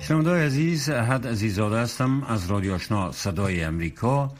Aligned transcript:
شنوندای 0.00 0.46
عزیز 0.46 0.90
حد 0.90 1.26
عزیزاده 1.26 1.76
هستم 1.76 2.22
از 2.28 2.50
رادیو 2.50 2.74
آشنا 2.74 3.12
صدای 3.12 3.62
امریکا. 3.62 4.30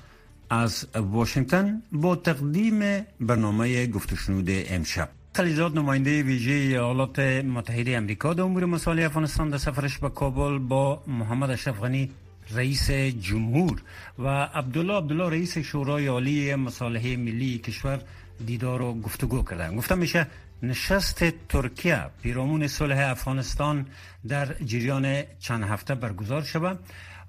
از 0.51 0.87
واشنگتن 0.95 1.83
با 1.93 2.17
تقدیم 2.17 3.07
برنامه 3.21 3.87
گفتشنود 3.87 4.47
امشب. 4.49 5.09
خلیزاد 5.35 5.79
نماینده 5.79 6.23
ویژه 6.23 6.53
ایالات 6.53 7.19
متحده 7.19 7.97
امریکا 7.97 8.35
در 8.35 8.43
امور 8.43 8.65
مسائل 8.65 9.01
افغانستان 9.01 9.51
در 9.51 9.59
سفرش 9.59 9.99
به 9.99 10.09
کابل 10.09 10.59
با 10.59 11.03
محمد 11.07 11.51
اشرف 11.51 11.81
غنی 11.81 12.11
رئیس 12.55 12.91
جمهور 12.91 13.83
و 14.19 14.29
عبدالله 14.29 14.97
عبدالله 14.97 15.31
رئیس 15.31 15.59
شورای 15.59 16.07
عالی 16.07 16.55
مصالحه 16.55 17.17
ملی 17.17 17.59
کشور 17.59 18.01
دیدار 18.47 18.83
و 18.83 19.01
گفتگو 19.01 19.43
کردن. 19.43 19.77
گفته 19.77 19.95
میشه 19.95 20.27
نشست 20.63 21.25
ترکیه 21.49 22.05
پیرامون 22.23 22.67
صلح 22.67 23.11
افغانستان 23.11 23.87
در 24.29 24.55
جریان 24.65 25.23
چند 25.39 25.65
هفته 25.65 25.95
برگزار 25.95 26.43
شود 26.43 26.79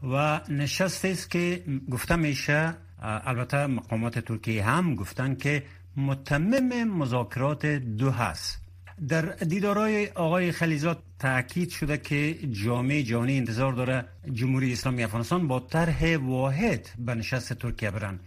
و 0.04 0.42
نشست 0.50 1.06
است 1.06 1.32
که 1.32 1.64
گفته 1.92 2.16
میشه 2.16 2.74
البته 3.02 3.68
مقامات 3.68 4.20
ترکیه 4.20 4.66
هم 4.66 4.96
گفتن 4.96 5.36
که 5.36 5.64
متمم 5.98 6.84
مذاکرات 6.84 7.66
دو 7.66 8.12
هست. 8.12 8.69
در 9.08 9.22
دیدارای 9.22 10.08
آقای 10.08 10.52
خلیزات 10.52 10.98
تاکید 11.20 11.70
شده 11.70 11.98
که 11.98 12.34
جامعه 12.52 13.04
جهانی 13.04 13.38
انتظار 13.38 13.74
داره 13.74 14.06
جمهوری 14.34 14.74
اسلامی 14.74 15.04
افغانستان 15.04 15.48
با 15.48 15.60
طرح 15.60 16.18
واحد 16.18 16.90
به 16.98 17.16
نشست 17.16 17.54
ترکیه 17.54 17.92
برن. 17.92 18.20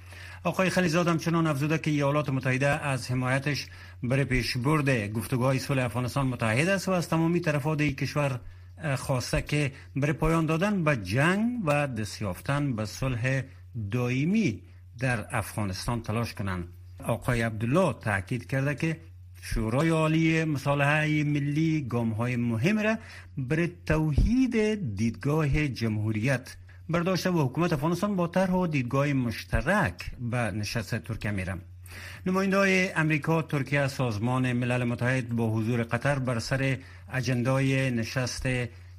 آقای 0.44 0.70
خلیزاد 0.70 1.08
همچنان 1.08 1.46
افزوده 1.46 1.78
که 1.78 1.90
ایالات 1.90 2.28
متحده 2.28 2.66
از 2.68 3.10
حمایتش 3.10 3.66
برای 4.02 4.24
پیشبرد 4.24 5.12
گفتگوهای 5.12 5.58
صلح 5.58 5.84
افغانستان 5.84 6.26
متحد 6.26 6.68
است 6.68 6.88
و 6.88 6.92
از 6.92 7.08
تمامی 7.08 7.40
طرفات 7.40 7.80
این 7.80 7.96
کشور 7.96 8.40
خواسته 8.96 9.42
که 9.42 9.72
برای 9.96 10.12
پایان 10.12 10.46
دادن 10.46 10.84
به 10.84 10.96
جنگ 10.96 11.60
و 11.64 11.86
دستیافتن 11.86 12.76
به 12.76 12.84
صلح 12.84 13.42
دائمی 13.90 14.62
در 14.98 15.36
افغانستان 15.36 16.02
تلاش 16.02 16.34
کنند 16.34 16.68
آقای 17.04 17.42
عبدالله 17.42 17.92
تاکید 18.00 18.46
کرده 18.46 18.74
که 18.74 19.00
شورای 19.44 19.88
عالی 19.88 20.44
مصالحه 20.44 21.24
ملی 21.24 21.86
گام 21.88 22.10
های 22.10 22.36
مهم 22.36 22.78
را 22.78 22.96
برای 23.38 23.70
توحید 23.86 24.54
دیدگاه 24.96 25.68
جمهوریت 25.68 26.56
برداشته 26.88 27.30
و 27.30 27.48
حکومت 27.48 27.72
افغانستان 27.72 28.16
با 28.16 28.26
طرح 28.26 28.50
و 28.50 28.66
دیدگاه 28.66 29.12
مشترک 29.12 30.10
به 30.20 30.36
نشست 30.38 30.98
ترکیه 30.98 31.30
میرم. 31.30 31.60
نماینده 32.26 32.56
های 32.56 32.92
امریکا 32.92 33.42
ترکیه 33.42 33.88
سازمان 33.88 34.52
ملل 34.52 34.84
متحد 34.84 35.28
با 35.28 35.50
حضور 35.50 35.82
قطر 35.82 36.18
بر 36.18 36.38
سر 36.38 36.78
اجندای 37.12 37.90
نشست 37.90 38.46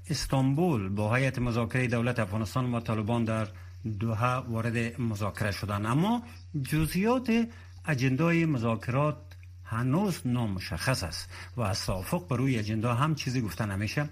استانبول 0.10 0.90
با 0.90 1.16
هیئت 1.16 1.40
مذاکره 1.40 1.88
دولت 1.88 2.20
افغانستان 2.20 2.74
و 2.74 2.80
طالبان 2.80 3.24
در 3.24 3.48
دوحه 4.00 4.36
وارد 4.36 5.02
مذاکره 5.02 5.52
شدند. 5.52 5.86
اما 5.86 6.24
جزئیات 6.64 7.48
اجندای 7.86 8.46
مذاکرات 8.46 9.33
هنوز 9.74 10.22
نامشخص 10.26 11.04
است 11.04 11.30
و 11.58 11.62
از 11.62 11.86
توافق 11.86 12.28
بر 12.28 12.38
روی 12.38 12.58
اجندا 12.58 12.94
هم 12.94 13.16
چیزی 13.16 13.42
گفته 13.42 13.66
نمیشه. 13.66 14.10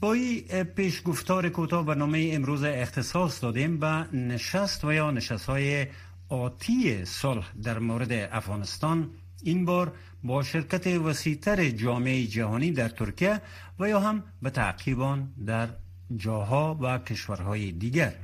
با 0.00 0.12
این 0.12 0.64
پیش 0.64 1.02
گفتار 1.04 1.48
کوتاه 1.48 1.86
برنامه 1.86 2.30
امروز 2.32 2.64
اختصاص 2.64 3.42
دادیم 3.42 3.78
به 3.78 3.86
نشست 4.12 4.84
و 4.84 4.92
یا 4.92 5.10
نشست 5.10 5.46
های 5.46 5.86
آتی 6.28 7.04
صلح 7.04 7.52
در 7.62 7.78
مورد 7.78 8.12
افغانستان. 8.12 9.10
این 9.42 9.64
بار 9.64 9.92
با 10.24 10.42
شرکت 10.42 10.86
وسیعتر 10.86 11.68
جامعه 11.70 12.26
جهانی 12.26 12.70
در 12.70 12.88
ترکیه 12.88 13.40
و 13.78 13.88
یا 13.88 14.00
هم 14.00 14.22
به 14.42 14.50
تعقیبان 14.50 15.32
در 15.46 15.68
جاها 16.16 16.78
و 16.80 16.98
کشورهای 16.98 17.72
دیگر. 17.72 18.14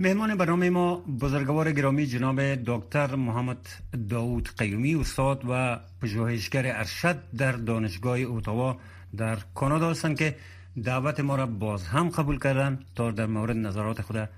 مهمان 0.00 0.34
برنامه 0.34 0.70
ما 0.70 0.96
بزرگوار 0.96 1.72
گرامی 1.72 2.06
جناب 2.06 2.40
دکتر 2.54 3.14
محمد 3.14 3.68
داود 4.08 4.48
قیومی 4.58 4.94
استاد 4.94 5.44
و 5.48 5.80
پژوهشگر 6.02 6.76
ارشد 6.76 7.22
در 7.36 7.52
دانشگاه 7.52 8.18
اوتاوا 8.18 8.76
در 9.16 9.38
کانادا 9.54 9.90
هستند 9.90 10.18
که 10.18 10.36
دعوت 10.84 11.20
ما 11.20 11.36
را 11.36 11.46
باز 11.46 11.86
هم 11.86 12.08
قبول 12.08 12.38
کردن 12.38 12.78
تا 12.94 13.10
در 13.10 13.26
مورد 13.26 13.56
نظرات 13.56 14.02
خود 14.02 14.28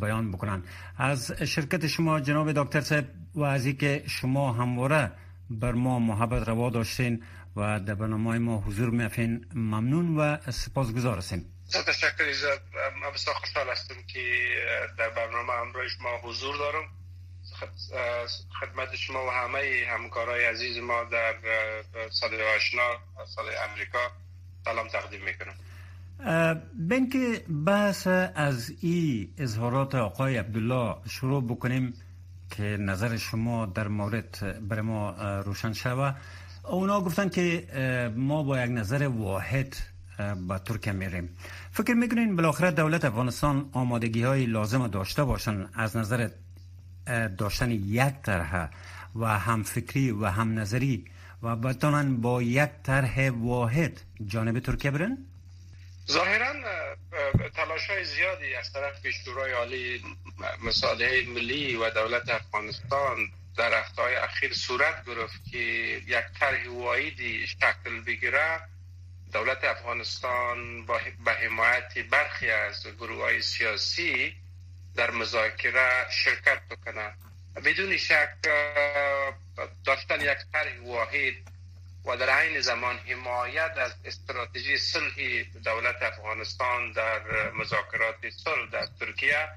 بیان 0.00 0.32
بکنن. 0.32 0.62
از 0.98 1.32
شرکت 1.32 1.86
شما 1.86 2.20
جناب 2.20 2.52
دکتر 2.52 2.80
صاحب 2.80 3.04
و 3.34 3.42
از 3.42 3.68
که 3.68 4.02
شما 4.06 4.52
همواره 4.52 5.12
بر 5.50 5.72
ما 5.72 5.98
محبت 5.98 6.48
روا 6.48 6.70
داشتین 6.70 7.22
و 7.56 7.80
در 7.80 7.94
برنامه 7.94 8.38
ما 8.38 8.58
حضور 8.58 8.90
میفین 8.90 9.44
ممنون 9.54 10.16
و 10.16 10.36
سپاسگزار 10.50 11.18
هستیم. 11.18 11.53
تشکر 11.72 12.24
من 13.02 13.10
بسیار 13.14 13.36
خوشحال 13.36 13.68
هستم 13.68 13.94
که 14.06 14.20
در 14.98 15.08
برنامه 15.08 15.52
همراه 15.52 15.88
شما 15.88 16.16
حضور 16.22 16.56
دارم. 16.56 16.88
خدمت 18.60 18.96
شما 18.96 19.26
و 19.26 19.30
همه 19.30 19.84
همکارای 19.88 20.44
عزیز 20.44 20.78
ما 20.78 21.04
در 21.04 21.34
صدای 22.10 22.56
آشنا 22.56 22.96
صدای 23.26 23.56
امریکا 23.56 23.98
سلام 24.64 24.88
تقدیم 24.88 25.20
می‌کنم. 25.24 25.54
بین 26.88 27.10
که 27.10 27.44
بحث 27.66 28.06
از 28.34 28.72
این 28.80 29.34
اظهارات 29.38 29.94
آقای 29.94 30.36
عبدالله 30.36 30.96
شروع 31.08 31.44
بکنیم 31.44 31.94
که 32.50 32.62
نظر 32.62 33.16
شما 33.16 33.66
در 33.66 33.88
مورد 33.88 34.60
بر 34.68 34.80
ما 34.80 35.10
روشن 35.40 35.72
شوه. 35.72 36.14
اونا 36.64 37.00
گفتن 37.00 37.28
که 37.28 37.66
ما 38.16 38.42
با 38.42 38.60
یک 38.60 38.70
نظر 38.70 39.08
واحد 39.08 39.76
به 40.18 40.58
ترکیه 40.58 40.92
میریم. 40.92 41.36
فکر 41.72 41.94
می‌کنین 41.94 42.36
بالاخره 42.36 42.70
دولت 42.70 43.04
افغانستان 43.04 43.70
آمادگی 43.72 44.22
های 44.22 44.46
لازم 44.46 44.88
داشته 44.88 45.24
باشن؟ 45.24 45.68
از 45.74 45.96
نظر 45.96 46.28
داشتن 47.38 47.70
یک 47.70 48.14
طرح 48.22 48.70
و 49.16 49.38
هم 49.38 49.62
فکری 49.62 50.10
و 50.10 50.26
هم 50.26 50.58
نظری 50.58 51.04
و 51.42 51.56
بتانن 51.56 52.16
با 52.16 52.42
یک 52.42 52.70
طرح 52.82 53.30
واحد 53.30 54.00
جانب 54.26 54.58
ترکیه 54.58 54.90
برن؟ 54.90 55.18
ظاهرا 56.10 56.52
تلاش 57.56 57.90
های 57.90 58.04
زیادی 58.04 58.54
از 58.54 58.72
طرف 58.72 59.08
شورای 59.24 59.52
عالی 59.52 60.02
مصالحه 60.62 61.26
ملی 61.28 61.76
و 61.76 61.90
دولت 61.90 62.28
افغانستان 62.28 63.16
در 63.56 63.80
هفته 63.80 64.02
اخیر 64.22 64.52
صورت 64.52 65.06
گرفت 65.06 65.44
که 65.50 65.58
یک 66.06 66.24
طرح 66.40 66.68
واحدی 66.68 67.46
شکل 67.46 68.00
بگیره. 68.06 68.60
دولت 69.34 69.64
افغانستان 69.64 70.86
با 70.86 71.00
به 71.24 71.32
حمایت 71.32 71.98
برخی 71.98 72.50
از 72.50 72.86
گروه 72.86 73.22
های 73.22 73.42
سیاسی 73.42 74.34
در 74.96 75.10
مذاکره 75.10 76.10
شرکت 76.10 76.60
بکنه. 76.70 77.14
بدون 77.64 77.96
شک 77.96 78.28
داشتن 79.84 80.20
یک 80.20 80.38
طرح 80.52 80.80
واحد 80.84 81.34
و 82.04 82.16
در 82.16 82.30
عین 82.30 82.60
زمان 82.60 82.98
حمایت 82.98 83.72
از 83.76 83.94
استراتژی 84.04 84.78
صلح 84.78 85.42
دولت 85.64 86.02
افغانستان 86.02 86.92
در 86.92 87.50
مذاکرات 87.50 88.30
صلح 88.30 88.70
در 88.70 88.86
ترکیه 89.00 89.48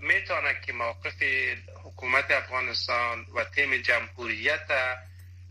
می‌تونه 0.00 0.60
که 0.66 0.72
موقف 0.72 1.22
حکومت 1.84 2.30
افغانستان 2.30 3.26
و 3.34 3.44
تیم 3.44 3.76
جمهوریت 3.76 4.70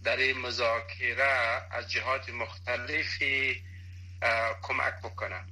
در 0.03 0.17
این 0.17 0.38
مذاکره 0.38 1.67
از 1.72 1.91
جهات 1.91 2.29
مختلفی 2.29 3.63
کمک 4.62 4.94
بکنه 5.03 5.45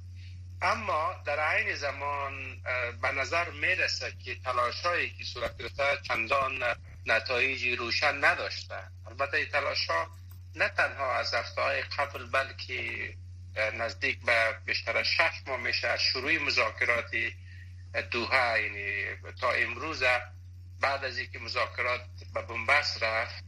اما 0.62 1.14
در 1.26 1.40
عین 1.40 1.74
زمان 1.74 2.62
به 3.02 3.12
نظر 3.12 3.50
می‌رسه 3.50 4.12
که 4.24 4.34
تلاشایی 4.34 5.10
که 5.10 5.24
صورت 5.24 5.58
گرفته 5.58 5.98
چندان 6.08 6.64
نتایجی 7.06 7.76
روشن 7.76 8.24
نداشته. 8.24 8.78
البته 9.06 9.36
این 9.36 9.46
تلاش 9.46 9.90
ها 9.90 10.10
نه 10.54 10.68
تنها 10.68 11.14
از 11.14 11.34
هفته 11.34 11.62
های 11.62 11.82
قبل 11.82 12.26
بلکه 12.26 13.14
نزدیک 13.74 14.24
به 14.24 14.56
بیشتر 14.66 15.02
شش 15.02 15.42
ماه 15.46 15.60
میشه 15.60 15.88
از 15.88 16.00
شروع 16.00 16.38
مذاکرات 16.38 17.10
دوها 18.10 18.58
یعنی 18.58 19.04
تا 19.40 19.52
امروز 19.52 20.02
بعد 20.80 21.04
از 21.04 21.18
اینکه 21.18 21.38
مذاکرات 21.38 22.06
به 22.34 22.42
بنبست 22.42 23.02
رفت 23.02 23.44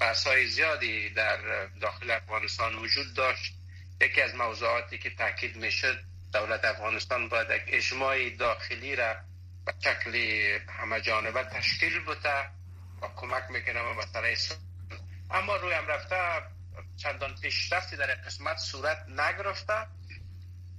بحث 0.00 0.26
های 0.26 0.46
زیادی 0.46 1.10
در 1.10 1.66
داخل 1.66 2.10
افغانستان 2.10 2.74
وجود 2.74 3.14
داشت. 3.14 3.54
یکی 4.00 4.22
از 4.22 4.34
موضوعاتی 4.34 4.98
که 4.98 5.10
تاکید 5.10 5.56
می‌شد 5.56 6.02
دولت 6.32 6.64
افغانستان 6.64 7.28
باید 7.28 7.50
یک 7.50 7.62
اجماع 7.66 8.30
داخلی 8.30 8.96
را 8.96 9.16
به 9.66 9.74
شکل 9.80 10.14
همه 10.68 11.00
جانبه 11.00 11.44
تشکیل 11.44 12.04
بوده 12.04 12.40
و 13.02 13.08
کمک 13.16 13.44
می‌کنه 13.50 13.82
به 13.82 13.92
مسئله 13.92 14.36
اما 15.30 15.56
روی 15.56 15.74
هم 15.74 15.86
رفته 15.86 16.16
چندان 16.96 17.34
پیشرفتی 17.42 17.96
در 17.96 18.14
قسمت 18.14 18.56
صورت 18.58 19.04
نگرفته. 19.08 19.86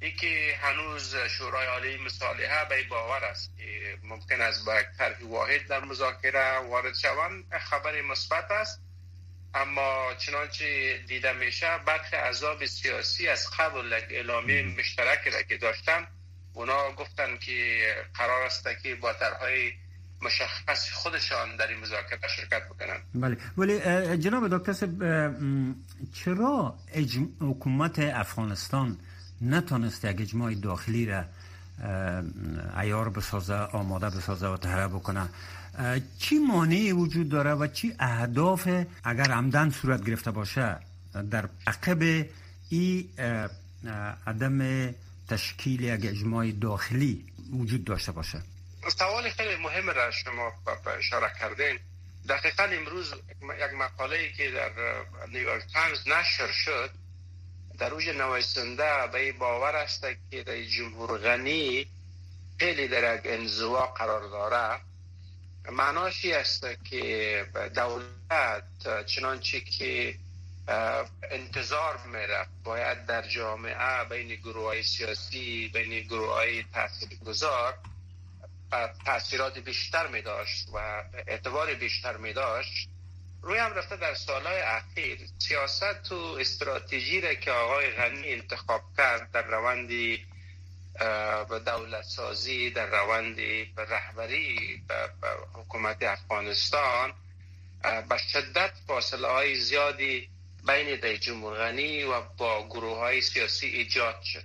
ای 0.01 0.12
که 0.12 0.59
هنوز 0.62 1.15
شورای 1.15 1.68
عالی 1.68 1.97
مصالحه 1.97 2.65
به 2.65 2.83
باور 2.83 3.25
است 3.25 3.57
که 3.57 3.97
ممکن 4.03 4.41
است 4.41 4.65
با 4.65 4.79
یک 4.79 4.88
طرح 4.97 5.23
واحد 5.23 5.68
در 5.68 5.79
مذاکره 5.79 6.57
وارد 6.57 6.95
شوند. 6.95 7.57
خبر 7.57 8.01
مثبت 8.01 8.51
است. 8.51 8.81
اما 9.53 10.13
چنانچه 10.18 10.98
دیده 11.07 11.33
میشه 11.33 11.68
برخی 11.88 12.15
اعضاب 12.15 12.65
سیاسی 12.65 13.27
از 13.27 13.48
قبل 13.59 13.94
اعلامیه 13.94 14.63
مشترک 14.63 15.27
را 15.27 15.42
که 15.42 15.57
داشتن 15.57 16.07
اونا 16.53 16.92
گفتن 16.92 17.38
که 17.38 17.81
قرار 18.13 18.45
است 18.45 18.68
که 18.83 18.95
با 18.95 19.13
طرحهای 19.13 19.71
مشخص 20.21 20.92
خودشان 20.92 21.56
در 21.56 21.68
این 21.68 21.80
مذاکره 21.80 22.27
شرکت 22.36 22.65
بکنن 22.69 22.98
بله. 23.15 23.38
ولی 23.57 23.80
جناب 24.18 24.57
دکتر 24.57 24.88
چرا 26.13 26.75
حکومت 27.39 28.00
افغانستان 28.00 28.97
نتونست 29.42 30.06
یک 30.06 30.21
اجماع 30.21 30.54
داخلی 30.54 31.06
را 31.06 31.24
ایار 32.81 33.09
بسازه 33.09 33.54
آماده 33.54 34.09
بسازه 34.09 34.47
و 34.47 34.57
تهره 34.57 34.88
بکنه؟ 34.88 35.30
چی 36.19 36.39
مانعی 36.39 36.91
وجود 36.91 37.29
داره 37.29 37.53
و 37.53 37.68
چی 37.68 37.94
اهداف 38.00 38.68
اگر 39.03 39.31
عمدن 39.31 39.69
صورت 39.69 40.06
گرفته 40.06 40.31
باشه؟ 40.31 40.77
در 41.31 41.50
عقب 41.68 42.25
ای 42.69 43.09
عدم 44.27 44.89
تشکیل 45.29 45.81
یک 45.81 46.06
اجماع 46.06 46.51
داخلی 46.51 47.25
وجود 47.53 47.83
داشته 47.83 48.12
باشه. 48.12 48.41
سوال 48.97 49.29
خیلی 49.29 49.56
مهم 49.56 49.89
را 49.89 50.12
شما 50.12 50.51
اشاره 50.97 51.31
کردین. 51.39 51.79
دقیقا 52.29 52.63
امروز 52.63 53.13
یک 53.13 53.73
مقاله 53.73 54.31
که 54.31 54.51
در 54.51 54.71
نیویورک 55.27 55.63
تایمز 55.73 56.07
نشر 56.07 56.51
شد 56.51 56.89
در 57.79 57.94
اوج 57.94 58.09
نویسنده 58.09 59.07
به 59.12 59.31
باور 59.31 59.75
است 59.75 60.06
که 60.31 60.44
در 60.44 60.63
جمهور 60.63 61.18
غنی 61.18 61.88
خیلی 62.59 62.88
در 62.88 63.15
یک 63.15 63.21
انزوا 63.25 63.85
قرار 63.85 64.21
داره. 64.29 64.81
معناشی 65.69 66.34
است 66.34 66.66
که 66.84 67.46
دولت 67.75 69.06
چنانچه 69.06 69.60
که 69.60 70.16
انتظار 71.31 71.98
میره 72.06 72.48
باید 72.63 73.06
در 73.06 73.28
جامعه 73.28 74.04
بین 74.10 74.28
گروه 74.36 74.66
های 74.66 74.84
سیاسی 74.84 75.68
بین 75.74 76.00
گروه 76.00 76.34
های 76.34 76.63
تحصیل 76.63 77.18
گذار 77.25 77.78
تاثیرات 79.06 79.60
بیشتر 79.60 80.08
می 80.08 80.22
داشت 80.22 80.69
و 80.74 81.04
اعتبار 81.28 81.74
بیشتر 81.74 82.18
می 82.18 82.34
داشت 82.34 82.90
روی 83.42 83.57
هم 83.57 83.74
رفته 83.74 83.98
در 83.98 84.14
سالهای 84.14 84.62
اخیر. 84.62 85.19
سیاست 85.40 86.12
و 86.12 86.16
استراتژی 86.40 87.22
را 87.22 87.34
که 87.34 87.52
آقای 87.52 87.92
غنی 87.92 88.34
انتخاب 88.34 88.81
کرد 88.98 89.31
در 89.31 89.42
روندی 89.42 90.25
به 91.50 91.60
دولت 91.60 92.04
سازی 92.04 92.70
در 92.70 92.86
روندی 92.86 93.64
به 93.76 93.86
رهبری 93.86 94.84
به 94.88 95.10
حکومت 95.54 96.04
افغانستان 96.04 97.14
به 98.10 98.18
شدت 98.18 98.72
فاصله 98.88 99.28
های 99.28 99.56
زیادی 99.56 100.30
بین 100.68 101.00
در 101.00 101.16
جمهور 101.16 101.58
غنی 101.58 102.04
و 102.04 102.22
با 102.22 102.68
گروه 102.68 102.98
های 102.98 103.22
سیاسی 103.22 103.68
ایجاد 103.68 104.22
شد. 104.22 104.44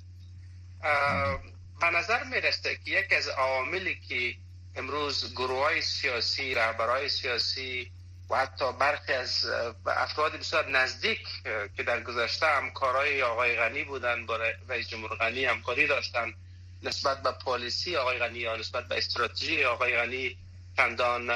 به 1.81 1.91
نظر 1.91 2.25
می‌رسه 2.25 2.77
که 2.77 2.91
یک 2.91 3.13
از 3.13 3.29
عواملی 3.29 4.01
که 4.09 4.35
امروز 4.77 5.33
گروه 5.33 5.59
های 5.59 5.83
سیاسی 5.83 6.55
رهبرهای 6.55 7.09
سیاسی 7.09 7.93
و 8.31 8.37
حتی 8.37 8.73
برخی 8.73 9.13
از 9.13 9.47
افراد 9.87 10.33
بسیار 10.33 10.71
نزدیک 10.71 11.29
که 11.77 11.83
در 11.83 12.01
گذشته 12.01 12.47
همکارای 12.47 13.23
آقای 13.23 13.57
غنی 13.57 13.85
بودن 13.85 14.27
با 14.27 14.37
رئیس 14.69 14.89
جمهور 14.89 15.17
غنی 15.17 15.45
همکاری 15.45 15.87
داشتن 15.87 16.35
نسبت 16.83 17.23
به 17.23 17.31
پالیسی 17.31 17.97
آقای 17.97 18.19
غنی 18.19 18.39
یا 18.39 18.57
نسبت 18.57 18.85
به 18.85 18.99
استراتژی 18.99 19.65
آقای 19.65 19.97
غنی 19.97 20.37
چندان 20.77 21.27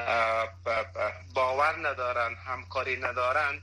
باور 1.35 1.89
ندارن 1.89 2.35
همکاری 2.35 2.97
ندارن 2.97 3.63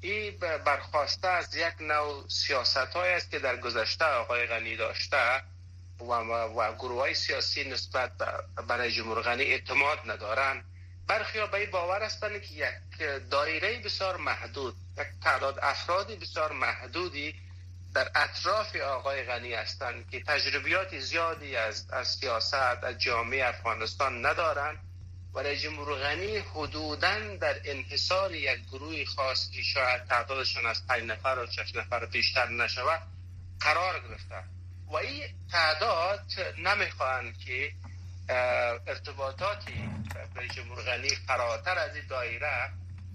این 0.00 0.36
برخواسته 0.64 1.28
از 1.28 1.56
یک 1.56 1.74
نوع 1.80 2.28
سیاست 2.28 2.76
های 2.76 3.10
است 3.10 3.30
که 3.30 3.38
در 3.38 3.56
گذشته 3.56 4.04
آقای 4.04 4.46
غنی 4.46 4.76
داشته 4.76 5.42
و, 6.00 6.04
و 6.04 6.74
گروه 6.74 7.00
های 7.00 7.14
سیاسی 7.14 7.70
نسبت 7.70 8.12
برای 8.68 8.92
جمهور 8.92 9.22
غنی 9.22 9.42
اعتماد 9.42 9.98
ندارن. 10.06 10.64
برخی 11.10 11.38
ها 11.38 11.46
به 11.46 11.66
باور 11.66 12.02
هستند 12.02 12.42
که 12.42 12.54
یک 12.54 13.30
دایره 13.30 13.78
بسیار 13.78 14.16
محدود 14.16 14.74
یک 14.98 15.06
تعداد 15.22 15.58
افرادی 15.62 16.16
بسیار 16.16 16.52
محدودی 16.52 17.34
در 17.94 18.10
اطراف 18.14 18.76
آقای 18.76 19.22
غنی 19.22 19.54
هستند 19.54 20.10
که 20.10 20.22
تجربیات 20.22 20.98
زیادی 20.98 21.56
از, 21.56 21.90
از 21.90 22.08
سیاست 22.08 22.54
از 22.54 22.98
جامعه 22.98 23.46
افغانستان 23.46 24.26
ندارند 24.26 24.78
و 25.34 25.54
جمهور 25.54 25.98
غنی 25.98 26.36
حدودا 26.36 27.36
در 27.36 27.60
انحصار 27.64 28.34
یک 28.34 28.66
گروه 28.66 29.04
خاص 29.04 29.50
که 29.50 29.62
شاید 29.62 30.04
تعدادشان 30.04 30.66
از 30.66 30.86
پنج 30.86 31.02
نفر 31.02 31.38
و 31.38 31.46
شش 31.46 31.74
نفر 31.74 32.06
بیشتر 32.06 32.48
نشود 32.48 33.02
قرار 33.60 34.00
گرفته. 34.00 34.44
و 34.86 34.96
این 34.96 35.24
تعداد 35.52 36.24
نمی‌خواهند 36.58 37.38
که 37.38 37.72
ارتباطاتی 38.86 39.88
به 40.34 40.48
جمهور 40.48 40.82
غنی 40.82 41.08
فراتر 41.08 41.78
از 41.78 41.94
این 41.96 42.04
دایره 42.08 42.70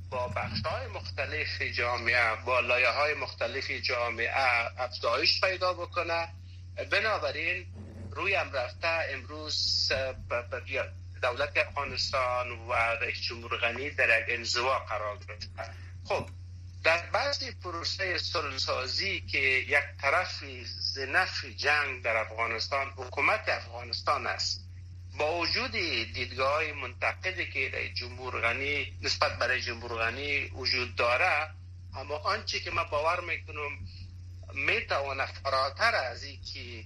با 0.10 0.28
بخش 0.28 0.62
های 0.66 0.88
مختلف 0.88 1.62
جامعه 1.62 2.36
با 2.46 2.60
لایه 2.60 2.90
های 2.90 3.14
مختلف 3.14 3.72
جامعه 3.72 4.38
افزایش 4.78 5.42
پیدا 5.42 5.74
بکنه. 5.74 6.28
بنابراین 6.92 7.66
روی 8.12 8.36
هم 8.36 8.52
رفته 8.52 8.88
امروز 8.88 9.92
دولت 11.22 11.58
افغانستان 11.58 12.52
و 12.52 12.74
رئیس 12.74 13.22
جمهور 13.22 13.58
غنی 13.58 13.90
در 13.90 14.20
یک 14.20 14.26
انزوا 14.30 14.80
قرار 14.80 15.18
گرفته. 15.18 15.74
خب 16.06 16.30
در 16.84 17.10
بعضی 17.10 17.52
پروسه 17.52 18.18
سازی 18.58 19.22
که 19.22 19.38
یک 19.40 19.84
طرف 20.02 20.44
زنف 20.94 21.46
جنگ 21.46 22.02
در 22.04 22.18
افغانستان 22.18 22.88
حکومت 22.98 23.50
افغانستان 23.50 24.28
است 24.28 24.65
با 25.18 25.38
وجود 25.38 25.72
دیدگاه 26.14 26.72
منتقدی 26.72 27.46
که 27.52 27.70
در 27.70 27.88
جمهور 27.94 28.42
غنی 28.42 28.98
نسبت 29.02 29.32
برای 29.40 29.62
جمهور 29.62 29.92
غنی 29.94 30.46
وجود 30.46 30.96
داره 30.96 31.50
اما 31.96 32.16
آنچه 32.16 32.60
که 32.60 32.72
من 32.72 32.84
باور 32.84 33.20
می‌کنم 33.22 33.80
می‌تواند 34.54 35.28
فراتر 35.28 35.96
از 35.96 36.24
این 36.24 36.40
که 36.42 36.84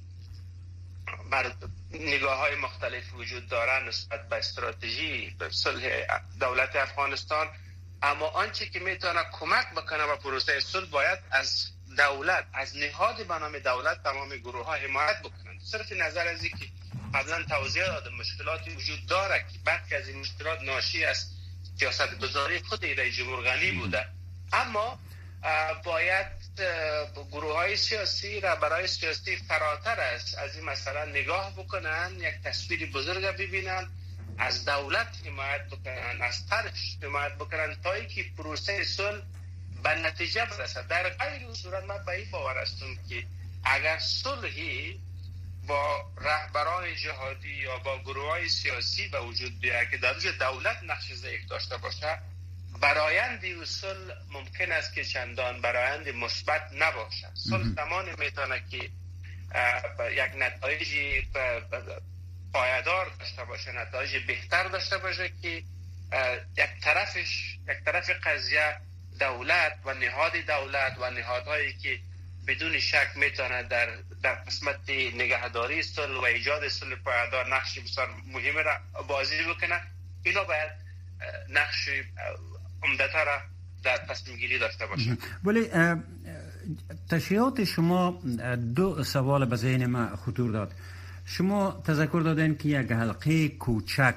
بر 1.31 1.53
نگاه 1.91 2.37
های 2.37 2.55
مختلف 2.55 3.13
وجود 3.13 3.47
داره 3.47 3.87
نسبت 3.87 4.29
به 4.29 4.35
استراتژی 4.35 5.35
صلح 5.51 6.07
دولت 6.39 6.75
افغانستان 6.75 7.47
اما 8.01 8.25
آنچه 8.27 8.65
که 8.65 8.79
می‌تونه 8.79 9.23
کمک 9.31 9.69
بکنه 9.71 10.07
به 10.07 10.15
پروسه 10.15 10.59
صلح 10.59 10.89
باید 10.89 11.19
از 11.31 11.71
دولت 11.97 12.45
از 12.53 12.77
نهاد 12.77 13.27
به 13.51 13.59
دولت 13.59 14.03
تمام 14.03 14.29
گروه 14.35 14.65
ها 14.65 14.73
حمایت 14.73 15.19
بکنن 15.19 15.59
صرف 15.59 15.91
نظر 15.91 16.27
از 16.27 16.43
اینکه 16.43 16.65
قبلا 17.13 17.43
توضیح 17.43 17.85
دادم 17.85 18.15
مشکلاتی 18.15 18.69
وجود 18.75 19.05
داره 19.05 19.45
که 19.53 19.59
برخی 19.65 19.95
از 19.95 20.07
این 20.07 20.19
مشکلات 20.19 20.61
ناشی 20.61 21.05
از 21.05 21.25
سیاست 21.79 22.19
گذاری 22.19 22.59
خود 22.59 22.85
رئیس 22.85 23.15
جمهور 23.15 23.43
غنی 23.43 23.71
بوده. 23.71 24.05
اما 24.53 24.99
باید 25.83 26.27
گروه 27.31 27.53
های 27.53 27.77
سیاسی 27.77 28.39
را 28.39 28.55
برای 28.55 28.87
سیاسی 28.87 29.35
فراتر 29.35 29.99
است 29.99 30.37
از 30.37 30.55
این 30.55 30.65
مثلا 30.65 31.05
نگاه 31.05 31.53
بکنن 31.53 32.11
یک 32.19 32.41
تصویر 32.43 32.91
بزرگ 32.91 33.25
ببینن 33.25 33.89
از 34.37 34.65
دولت 34.65 35.07
حمایت 35.25 35.67
بکنن 35.67 36.21
از 36.21 36.47
طرح 36.47 36.71
حمایت 37.03 37.35
بکنن 37.35 37.75
تا 37.83 37.99
که 37.99 38.25
پروسه 38.37 38.83
صلح 38.83 39.21
به 39.83 39.95
نتیجه 39.95 40.45
برسد. 40.45 40.87
در 40.87 41.09
غیر 41.09 41.53
صورت 41.53 41.83
من 41.83 42.05
به 42.05 42.11
این 42.11 42.31
باور 42.31 42.57
هستم 42.57 42.95
که 43.09 43.23
اگر 43.63 43.99
صلحی 43.99 44.99
با 45.69 46.11
رهبران 46.17 46.95
جهادی 46.95 47.49
یا 47.49 47.77
با 47.79 48.01
گروه 48.01 48.29
های 48.29 48.49
سیاسی 48.49 49.07
به 49.07 49.19
وجود 49.19 49.59
بیاید 49.59 49.89
که 49.89 49.97
در 49.97 50.13
دولت 50.39 50.83
نقش 50.83 51.13
ضعیف 51.13 51.45
داشته 51.45 51.77
باشه 51.77 52.19
برایند 52.81 53.63
صلح 53.63 54.13
ممکن 54.31 54.71
است 54.71 54.93
که 54.93 55.03
چندان 55.03 55.61
برایند 55.61 56.09
مثبت 56.09 56.61
نباشد 56.73 57.31
صلح 57.33 57.67
زمان 57.75 58.15
می‌تونه 58.19 58.63
که 58.71 58.89
یک 60.11 60.31
نتایجی 60.37 61.27
پایدار 62.53 63.11
داشته 63.19 63.43
باشه 63.45 63.71
نتایج 63.71 64.25
بهتر 64.27 64.63
داشته 64.63 64.97
باشه 64.97 65.31
که 65.41 65.63
یک 66.57 66.69
طرفش 66.81 67.57
یک 67.69 67.83
طرف 67.85 68.09
قضیه 68.09 68.77
دولت 69.19 69.79
و 69.85 69.93
نهاد 69.93 70.35
دولت 70.35 70.97
و 70.99 71.11
نهادهایی 71.11 71.73
که 71.73 71.99
بدون 72.49 72.79
شک 72.79 73.07
می‌تونه 73.15 73.63
در 73.63 73.87
در 74.23 74.35
قسمت 74.35 74.89
نگهداری 74.89 75.81
صلح 75.81 76.17
و 76.17 76.23
ایجاد 76.23 76.67
صلح 76.67 76.95
پایدار 76.95 77.55
نقش 77.55 77.79
بسیار 77.79 78.09
مهم 78.33 78.57
را 78.57 79.03
بازی 79.07 79.35
بکنه. 79.43 79.81
اینا 80.23 80.43
باید 80.43 80.71
نقش 81.49 81.89
عمدتا 82.83 83.23
را 83.23 83.37
در 83.83 83.97
تصمیم 83.97 84.37
گیری 84.37 84.59
داشته 84.59 84.85
باشه 84.85 85.17
ولی 85.43 85.67
تشریحات 87.09 87.63
شما 87.63 88.21
دو 88.75 89.03
سوال 89.03 89.45
به 89.45 89.55
ذهن 89.55 89.85
ما 89.85 90.15
خطور 90.15 90.51
داد. 90.51 90.73
شما 91.25 91.83
تذکر 91.87 92.21
دادن 92.25 92.55
که 92.55 92.69
یک 92.69 92.91
حلقه 92.91 93.49
کوچک 93.49 94.15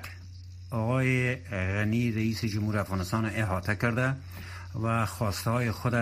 آقای 0.70 1.36
غنی 1.36 2.12
رئیس 2.12 2.44
جمهور 2.44 2.78
افغانستان 2.78 3.26
احاطه 3.26 3.76
کرده 3.76 4.16
و 4.82 5.06
خواسته 5.06 5.50
های 5.50 5.70
خود 5.70 5.94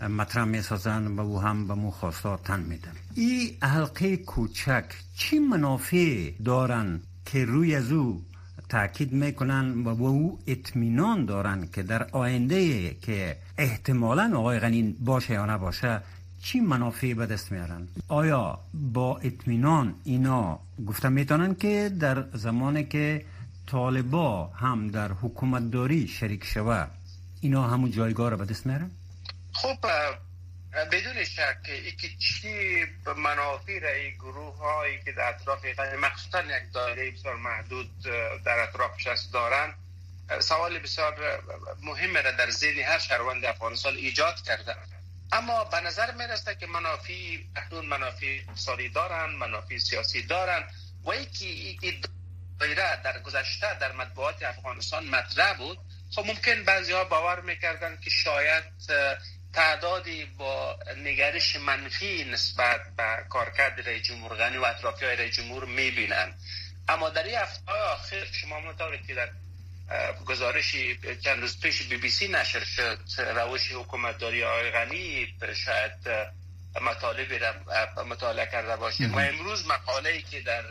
مطرح 0.00 0.44
می 0.44 0.62
سازن 0.62 1.06
و 1.06 1.20
او 1.20 1.40
هم 1.40 1.68
به 1.68 1.74
مو 1.74 1.90
خواسته 1.90 2.36
تن 2.44 2.60
میدن 2.60 2.92
این 3.14 3.50
حلقه 3.62 4.16
کوچک 4.16 4.84
چی 5.16 5.38
منافع 5.38 6.30
دارن 6.44 7.00
که 7.26 7.44
روی 7.44 7.74
از 7.74 7.92
او 7.92 8.22
تاکید 8.68 9.12
می‌کنن 9.12 9.86
و 9.86 9.94
با 9.94 10.08
او 10.08 10.38
اطمینان 10.46 11.24
دارن 11.24 11.68
که 11.72 11.82
در 11.82 12.06
آینده 12.12 12.94
که 12.94 13.36
احتمالا 13.58 14.38
آقای 14.38 14.58
غنی 14.58 14.82
باشه 14.82 15.34
یا 15.34 15.46
نباشه 15.46 16.00
چی 16.42 16.60
منافعی 16.60 17.14
به 17.14 17.26
دست 17.26 17.52
میارن 17.52 17.88
آیا 18.08 18.58
با 18.74 19.18
اطمینان 19.18 19.94
اینا 20.04 20.58
گفتن 20.86 21.12
می‌تونن 21.12 21.54
که 21.54 21.90
در 22.00 22.24
زمانی 22.34 22.84
که 22.84 23.24
طالبا 23.66 24.46
هم 24.46 24.88
در 24.88 25.12
حکومتداری 25.12 26.08
شریک 26.08 26.44
شوه 26.44 26.86
اینا 27.40 27.62
همون 27.68 27.90
جایگاه 27.90 28.30
رو 28.30 28.36
به 28.36 28.44
دست 28.44 28.66
میارن 28.66 28.90
خب 29.62 29.86
بدون 30.92 31.24
شک 31.24 31.58
ای 31.64 31.92
که 31.92 32.08
چی 32.18 32.84
منافع 33.16 33.78
را 33.78 33.88
این 33.88 34.14
گروه 34.14 34.56
هایی 34.56 35.02
که 35.04 35.12
در 35.12 35.28
اطراف 35.28 35.64
مخصوصا 35.98 36.42
یک 36.42 36.72
دایره 36.74 37.10
بسیار 37.10 37.36
محدود 37.36 38.02
در 38.44 38.58
اطرافش 38.58 39.06
است 39.06 39.32
دارن 39.32 39.74
سوال 40.40 40.78
بسیار 40.78 41.42
مهم 41.82 42.16
را 42.16 42.30
در 42.30 42.50
ذهن 42.50 42.78
هر 42.78 42.98
شهروند 42.98 43.44
افغانستان 43.44 43.94
ایجاد 43.96 44.40
کرده. 44.42 44.76
اما 45.32 45.64
به 45.64 45.80
نظر 45.80 46.14
می‌رسه 46.14 46.54
که 46.54 46.66
منافع 46.66 47.38
احدون 47.56 47.86
منافع 47.86 48.40
اقتصادی 48.48 48.88
دارن 48.88 49.30
منافع 49.30 49.78
سیاسی 49.78 50.22
دارن 50.22 50.64
و 51.04 51.10
این 51.10 52.04
دایره 52.60 53.02
در 53.04 53.20
گذشته 53.22 53.78
در 53.78 53.92
مطبوعات 53.92 54.42
افغانستان 54.42 55.08
مطرح 55.08 55.56
بود. 55.56 55.78
خب 56.14 56.26
ممکن 56.26 56.64
بعضی 56.64 56.92
ها 56.92 57.04
باور 57.04 57.40
می‌کردن 57.40 57.98
که 58.00 58.10
شاید 58.10 58.64
تعدادی 59.52 60.24
با 60.24 60.78
نگرش 60.96 61.56
منفی 61.56 62.24
نسبت 62.24 62.80
به 62.96 63.24
کارکرد 63.28 63.88
رئیس 63.88 64.02
جمهور 64.02 64.34
غنی 64.34 64.56
و 64.56 64.64
اطرافی 64.64 65.04
های 65.04 65.16
رئیس 65.16 65.34
جمهور 65.34 65.64
می‌بینن. 65.64 66.34
اما 66.88 67.10
در 67.10 67.22
این 67.22 67.38
هفته 67.38 67.72
آخر 67.72 68.24
شما 68.32 68.60
مطابق 68.60 69.06
که 69.06 69.14
در 69.14 69.28
گزارشی 70.26 70.98
چند 71.24 71.40
روز 71.40 71.60
پیش 71.60 71.82
بی 71.82 71.96
بی 71.96 72.10
سی 72.10 72.28
نشر 72.28 72.64
شد 72.64 72.98
روش 73.18 73.72
حکومتداری 73.72 74.44
آقای 74.44 74.70
غنی 74.70 75.34
شاید 75.64 75.92
مطالبی 76.80 77.38
را 77.38 77.54
مطالعه 78.04 78.46
کرده 78.46 78.76
باشیم 78.76 79.14
و 79.14 79.18
امروز 79.18 79.66
مقاله 79.66 80.10
ای 80.10 80.22
که 80.22 80.40
در, 80.40 80.62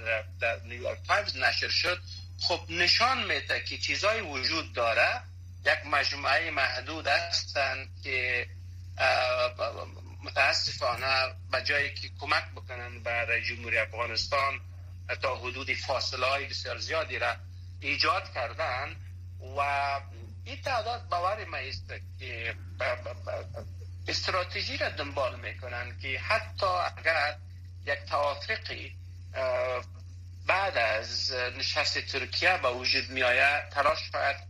در 0.42 0.60
نیویورک 0.66 0.98
تایمز 1.08 1.38
نشر 1.38 1.70
شد 1.70 2.02
خب 2.42 2.60
نشان 2.70 3.24
میده 3.24 3.64
که 3.64 3.78
چیزای 3.78 4.22
وجود 4.22 4.74
داره. 4.74 5.22
یک 5.66 5.86
مجموعه 5.86 6.52
محدود 6.52 7.08
هستند 7.08 7.90
که 8.04 8.48
متاسفانه 10.24 11.36
به 11.52 11.62
جایی 11.64 11.94
که 11.94 12.10
کمک 12.20 12.44
بکنن 12.56 13.04
برای 13.04 13.44
جمهوری 13.44 13.78
افغانستان 13.78 14.60
تا 15.22 15.36
حدود 15.36 15.74
فاصله 15.74 16.26
های 16.26 16.46
بسیار 16.46 16.78
زیادی 16.78 17.20
را 17.20 17.36
ایجاد 17.80 18.34
کردن 18.34 18.96
و 19.58 19.62
این 20.44 20.62
تعداد 20.62 21.10
باور 21.10 21.46
ما 21.46 21.58
است 21.58 21.94
که 22.20 22.56
استراتژی 24.08 24.78
را 24.78 24.90
دنبال 24.90 25.40
می‌کنن 25.40 26.00
که 26.00 26.20
حتی 26.20 26.66
اگر 26.98 27.36
یک 27.86 28.00
توافقی 28.10 28.96
بعد 30.48 30.78
از 30.78 31.34
نشست 31.34 32.00
ترکیه 32.00 32.58
به 32.58 32.70
وجود 32.70 33.10
می 33.10 33.24
آید 33.24 33.70
تلاش, 33.70 34.00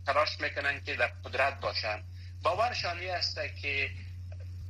تلاش 0.06 0.40
می‌کنن 0.40 0.84
که 0.84 0.96
در 0.96 1.06
قدرت 1.24 1.60
باشن. 1.60 2.02
باورشانی 2.42 3.08
است 3.08 3.40
که 3.62 3.90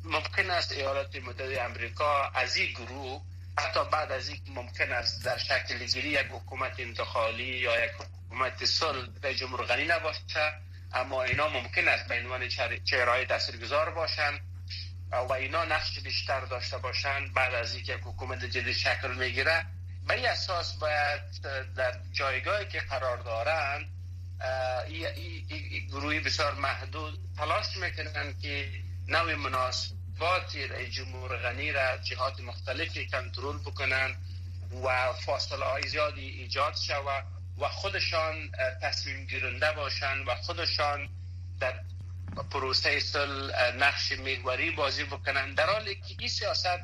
ممکن 0.08 0.50
است 0.50 0.72
ایالات 0.72 1.16
متحده 1.16 1.62
امریکا 1.62 2.28
از 2.28 2.56
این 2.56 2.72
گروه 2.72 3.22
حتی 3.58 3.80
بعد 3.92 4.12
از 4.12 4.28
این 4.28 4.40
ممکن 4.46 4.92
است 4.92 5.24
در 5.24 5.38
شکل 5.38 5.78
گیری 5.86 6.08
یک 6.08 6.26
حکومت 6.30 6.80
انتخالی 6.80 7.44
یا 7.44 7.84
یک 7.84 7.92
حکومت 7.92 8.64
صلح 8.64 9.08
به 9.22 9.34
جمهور 9.34 9.64
غنی 9.64 9.84
نباشه 9.84 10.52
اما 10.92 11.22
اینا 11.22 11.48
ممکن 11.48 11.88
است 11.88 12.08
به 12.08 12.14
عنوان 12.14 12.48
چهرهای 12.84 13.26
تاثیرگذار 13.26 13.90
باشن 13.90 14.40
و 15.12 15.32
اینا 15.32 15.64
نقش 15.64 15.98
بیشتر 15.98 16.40
داشته 16.40 16.78
باشن 16.78 17.32
بعد 17.32 17.54
از 17.54 17.74
اینکه 17.74 17.92
یک 17.94 18.00
حکومت 18.04 18.44
جدید 18.44 18.76
شکل 18.76 19.14
می‌گیره. 19.14 19.66
به 20.06 20.14
این 20.14 20.28
اساس 20.28 20.74
باید 20.74 21.20
در 21.76 22.00
جایگاهی 22.12 22.66
که 22.66 22.80
قرار 22.80 23.16
دارن 23.16 23.88
این 24.86 25.86
گروهی 25.86 26.20
بسیار 26.20 26.54
محدود 26.54 27.18
تلاش 27.36 27.76
می‌کنن 27.76 28.38
که 28.42 28.70
نوع 29.08 29.34
مناسبات 30.20 30.56
رئیس 30.70 30.94
جمهور 30.94 31.36
غنی 31.36 31.72
را 31.72 31.96
جهات 31.96 32.40
مختلفی 32.40 33.06
کنترل 33.06 33.58
بکنن 33.58 34.16
و 34.84 35.12
فاصله 35.12 35.64
های 35.64 35.88
زیادی 35.88 36.28
ایجاد 36.28 36.74
شود 36.76 37.24
و 37.58 37.68
خودشان 37.68 38.50
تصمیم 38.82 39.26
گیرنده 39.26 39.72
باشن 39.72 40.18
و 40.18 40.34
خودشان 40.34 41.08
در 41.60 41.80
پروسه 42.50 43.00
سل 43.00 43.52
نقش 43.72 44.12
محوری 44.12 44.70
بازی 44.70 45.04
بکنن 45.04 45.54
در 45.54 45.66
حالی 45.70 45.94
که 45.94 46.14
این 46.18 46.28
سیاست 46.28 46.80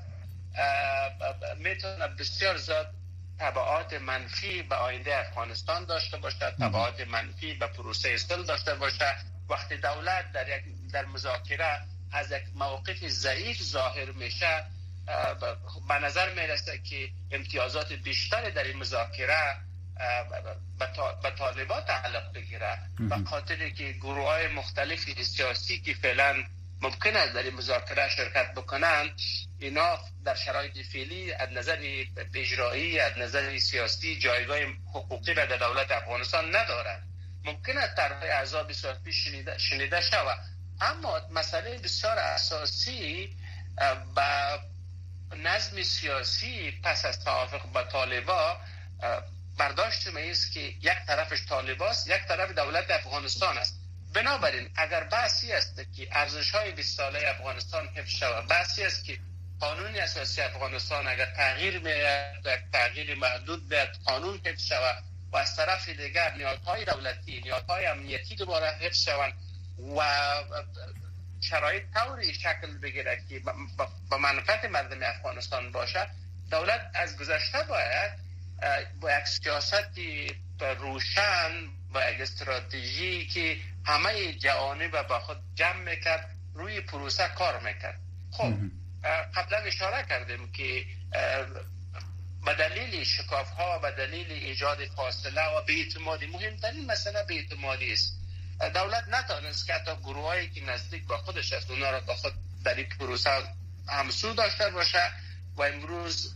می‌تونه 1.59 2.09
بسیار 2.09 2.57
زیاد 2.57 2.91
تبعات 3.39 3.93
منفی 3.93 4.63
به 4.63 4.75
آینده 4.75 5.17
افغانستان 5.19 5.85
داشته 5.85 6.17
باشه 6.17 6.51
تبعات 6.51 7.01
منفی 7.01 7.55
به 7.55 7.67
پروسه 7.67 8.17
سل 8.17 8.43
داشته 8.43 8.75
باشه 8.75 9.17
وقتی 9.49 9.77
دولت 9.77 10.33
در 10.33 10.59
یک 10.59 10.65
در 10.93 11.05
مذاکره 11.05 11.94
از 12.15 12.31
یک 12.31 12.43
موقف 12.55 13.07
ضعیف 13.09 13.63
ظاهر 13.63 14.11
میشه 14.11 14.65
به 15.89 15.95
نظر 15.95 16.35
می‌رسه 16.35 16.79
که 16.79 17.09
امتیازات 17.31 17.93
بیشتری 17.93 18.51
در 18.51 18.65
این 18.65 18.77
مذاکره 18.77 19.57
به 21.23 21.31
طالبا 21.39 21.81
تعلق 21.81 22.33
بگیره. 22.33 22.79
به 22.99 23.17
خاطر 23.31 23.69
که 23.71 23.93
گروه 23.93 24.27
های 24.27 24.49
مختلف 24.49 25.23
سیاسی 25.23 25.81
که 25.81 25.95
فعلا 25.95 26.45
ممکن 26.81 27.17
است 27.17 27.33
در 27.33 27.43
این 27.43 27.55
مذاکره 27.55 28.09
شرکت 28.09 28.55
بکنن 28.55 29.11
اینا 29.59 29.99
در 30.25 30.35
شرایط 30.35 30.87
فعلی 30.93 31.33
از 31.33 31.49
نظر 31.49 32.05
اجرایی 32.35 33.01
از 33.01 33.19
نظر 33.19 33.59
سیاسی 33.59 34.19
جایگاه 34.19 34.59
حقوقی 34.95 35.35
را 35.35 35.47
در 35.47 35.57
دولت 35.57 35.91
افغانستان 35.91 36.57
ندارن. 36.57 37.03
ممکن 37.45 37.79
است 37.79 37.97
طرح 37.97 38.19
اعضا 38.23 38.73
سیاسی 38.73 39.13
شنیده, 39.13 39.59
شنیده 39.59 40.01
شود. 40.01 40.39
اما 40.81 41.21
مسئله 41.31 41.79
بسیار 41.79 42.19
اساسی 42.19 43.37
با 44.17 44.59
نظم 45.37 45.83
سیاسی 45.83 46.81
پس 46.83 47.05
از 47.05 47.25
توافق 47.25 47.73
با 47.73 47.85
طالبا 47.85 48.61
برداشت 49.59 50.09
ما 50.09 50.21
است 50.21 50.53
که 50.53 50.61
یک 50.61 50.99
طرفش 51.07 51.47
طالباست 51.49 52.07
یک 52.07 52.27
طرف 52.29 52.51
دولت 52.51 52.91
افغانستان 52.91 53.59
است. 53.59 53.81
بنابراین 54.15 54.71
اگر 54.77 55.05
بحثی 55.05 55.53
است 55.53 55.81
که 55.97 56.09
ارزش 56.13 56.51
های 56.51 56.73
20 56.73 56.97
ساله 56.97 57.29
افغانستان 57.29 57.89
حفظ 57.89 58.11
شود 58.11 58.47
بحثی 58.49 58.85
است 58.85 59.05
که 59.05 59.19
قانون 59.61 59.97
اساسی 59.97 60.41
افغانستان 60.41 61.09
اگر 61.09 61.35
تغییر 61.37 61.79
میاد 61.79 62.59
تغییر 62.73 63.15
محدود 63.15 63.69
بیاد 63.69 63.97
قانون 64.05 64.41
حفظ 64.47 64.63
شود 64.67 65.05
و 65.33 65.37
از 65.37 65.57
طرف 65.57 65.89
دیگر 65.89 66.35
نیازهای 66.35 66.85
دولتی 66.85 67.41
نیازهای 67.41 67.87
امنیتی 67.87 68.37
دوباره 68.37 68.67
حفظ 68.67 69.05
شوند. 69.05 69.33
و 69.79 70.03
شرایط 71.41 71.83
طوری 71.95 72.35
شکل 72.35 72.79
بگیره 72.83 73.23
که 73.29 73.43
با 74.11 74.19
منفعت 74.19 74.65
مردم 74.65 75.03
افغانستان 75.03 75.73
باشه 75.73 76.11
دولت 76.51 76.91
از 76.95 77.17
گذشته 77.19 77.63
باید 77.63 78.13
با 79.01 79.19
یک 79.19 79.25
سیاستی 79.25 80.35
روشن 80.61 81.69
با 81.93 82.11
یک 82.11 82.21
استراتژی 82.21 83.27
که 83.27 83.57
همه 83.87 84.33
جوانب 84.33 85.03
با 85.03 85.21
خود 85.21 85.37
جمع 85.55 85.91
می‌کرد 85.91 86.31
روی 86.55 86.81
پروسه 86.81 87.29
کار 87.29 87.61
می‌کرد. 87.61 88.01
خب 88.31 88.55
قبلا 89.35 89.59
اشاره 89.59 90.07
کردیم 90.09 90.53
که 90.53 90.87
به 92.45 92.55
دلیل 92.55 93.05
شکاف 93.05 93.51
ها 93.51 93.79
به 93.79 93.91
دلیل 93.91 94.33
ایجاد 94.33 94.87
فاصله 94.87 95.57
و 95.57 95.65
بیعتمادی 95.65 96.27
مهمترین 96.27 96.87
مسئله 96.87 97.23
بیعتمادی 97.23 97.93
است. 97.93 98.24
دولت 98.61 99.05
نتانست 99.09 99.67
که 99.67 99.75
حتی 99.75 99.97
گروه 99.97 100.25
هایی 100.25 100.51
که 100.51 100.65
نزدیک 100.65 101.07
با 101.07 101.17
خودش 101.17 101.53
است 101.53 101.71
اونا 101.71 101.91
را 101.91 102.01
با 102.01 102.17
خود 102.17 102.33
در 102.65 102.75
این 102.75 102.89
پروسه 102.89 103.31
همسو 103.89 104.35
داشته 104.35 104.71
باشه 104.71 105.11
و 105.57 105.63
امروز 105.63 106.35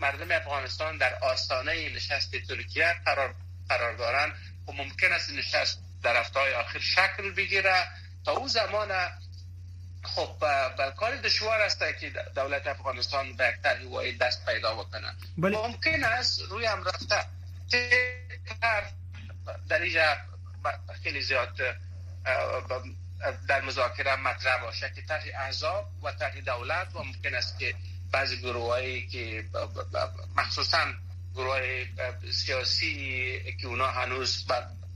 مردم 0.00 0.32
افغانستان 0.32 0.98
در 0.98 1.14
آستانه 1.14 1.88
نشست 1.88 2.36
ترکیه 2.48 2.94
قرار, 3.04 3.34
قرار 3.68 3.96
دارن 3.96 4.32
و 4.68 4.72
ممکن 4.72 5.12
است 5.12 5.30
نشست 5.30 5.78
در 6.02 6.20
هفته 6.20 6.56
آخر 6.56 6.78
شکل 6.78 7.30
بگیره. 7.30 7.88
تا 8.24 8.32
او 8.32 8.48
زمان 8.48 8.88
خب 10.02 10.36
کار 10.96 11.16
دشوار 11.16 11.60
است 11.60 11.78
که 12.00 12.10
دولت 12.34 12.66
افغانستان 12.66 13.36
به 13.36 13.54
هوایی 13.64 14.16
دست 14.16 14.46
پیدا 14.46 14.74
بکنه. 14.74 15.14
ممکن 15.36 16.04
است 16.04 16.42
روی 16.42 16.66
هم 16.66 16.84
رفته. 16.84 17.24
در 19.68 19.82
اینجا 19.82 20.16
خیلی 21.02 21.22
زیاد 21.22 21.60
در 23.48 23.60
مذاکره 23.60 24.16
مطرح 24.16 24.62
باشه 24.62 24.92
که 24.94 25.02
طرح 25.02 25.22
احزاب 25.34 25.90
و 26.02 26.12
طرح 26.12 26.40
دولت 26.40 26.94
و 26.94 27.02
ممکن 27.02 27.34
است 27.34 27.58
که 27.58 27.74
بعضی 28.12 28.36
گروهایی 28.36 29.06
که 29.06 29.44
مخصوصا 30.36 30.84
گروه 31.34 31.86
سیاسی 32.30 33.56
که 33.60 33.66
اونا 33.66 33.86
هنوز 33.86 34.46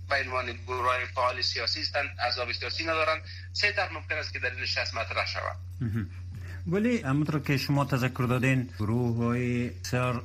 به 0.09 0.17
عنوان 0.17 0.53
گروه 0.53 1.05
فعال 1.15 1.43
سیاسی 1.43 1.81
هستند 1.81 2.17
احزاب 2.19 2.53
سیاسی 2.53 2.85
ندارن 2.85 3.23
سه 3.53 3.73
طرح 3.73 3.93
ممکن 3.93 4.15
است 4.15 4.33
که 4.33 4.39
در 4.39 4.51
این 4.51 4.61
نشست 4.61 4.95
مطرح 4.95 5.27
شود 5.27 5.57
ولی 6.71 6.99
همونطور 6.99 7.41
که 7.41 7.57
شما 7.57 7.85
تذکر 7.85 8.25
دادین 8.29 8.69
گروه 8.79 9.17
های 9.17 9.71
سر 9.83 10.21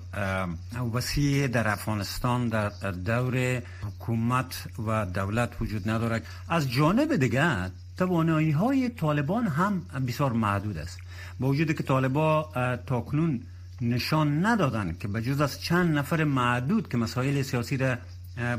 وسیع 0.93 1.47
در 1.47 1.67
افغانستان 1.67 2.49
در 2.49 2.69
دور 2.91 3.61
حکومت 3.81 4.67
و 4.87 5.05
دولت 5.05 5.61
وجود 5.61 5.89
ندارد. 5.89 6.25
از 6.49 6.71
جانب 6.71 7.15
دیگر 7.15 7.69
توانایی 7.97 8.51
های 8.51 8.89
طالبان 8.89 9.47
هم 9.47 9.81
بسیار 10.07 10.31
محدود 10.33 10.77
است. 10.77 10.99
با 11.39 11.47
وجود 11.47 11.73
که 11.73 11.83
طالبا 11.83 12.49
تاکنون 12.87 13.41
نشان 13.81 14.45
ندادن 14.45 14.95
که 14.99 15.07
بجز 15.07 15.41
از 15.41 15.61
چند 15.61 15.97
نفر 15.97 16.23
معدود 16.23 16.89
که 16.89 16.97
مسائل 16.97 17.41
سیاسی 17.41 17.77
را 17.77 17.97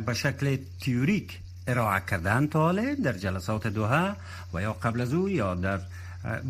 به 0.06 0.14
شکل 0.14 0.56
تیوریک 0.80 1.38
ارائه 1.66 2.02
کردن 2.10 2.46
تا 2.46 2.72
در 2.72 3.12
جلسات 3.12 3.66
دوها 3.66 4.16
و 4.54 4.62
یا 4.62 4.72
قبل 4.72 5.00
از 5.00 5.14
او 5.14 5.28
یا 5.28 5.54
در 5.54 5.80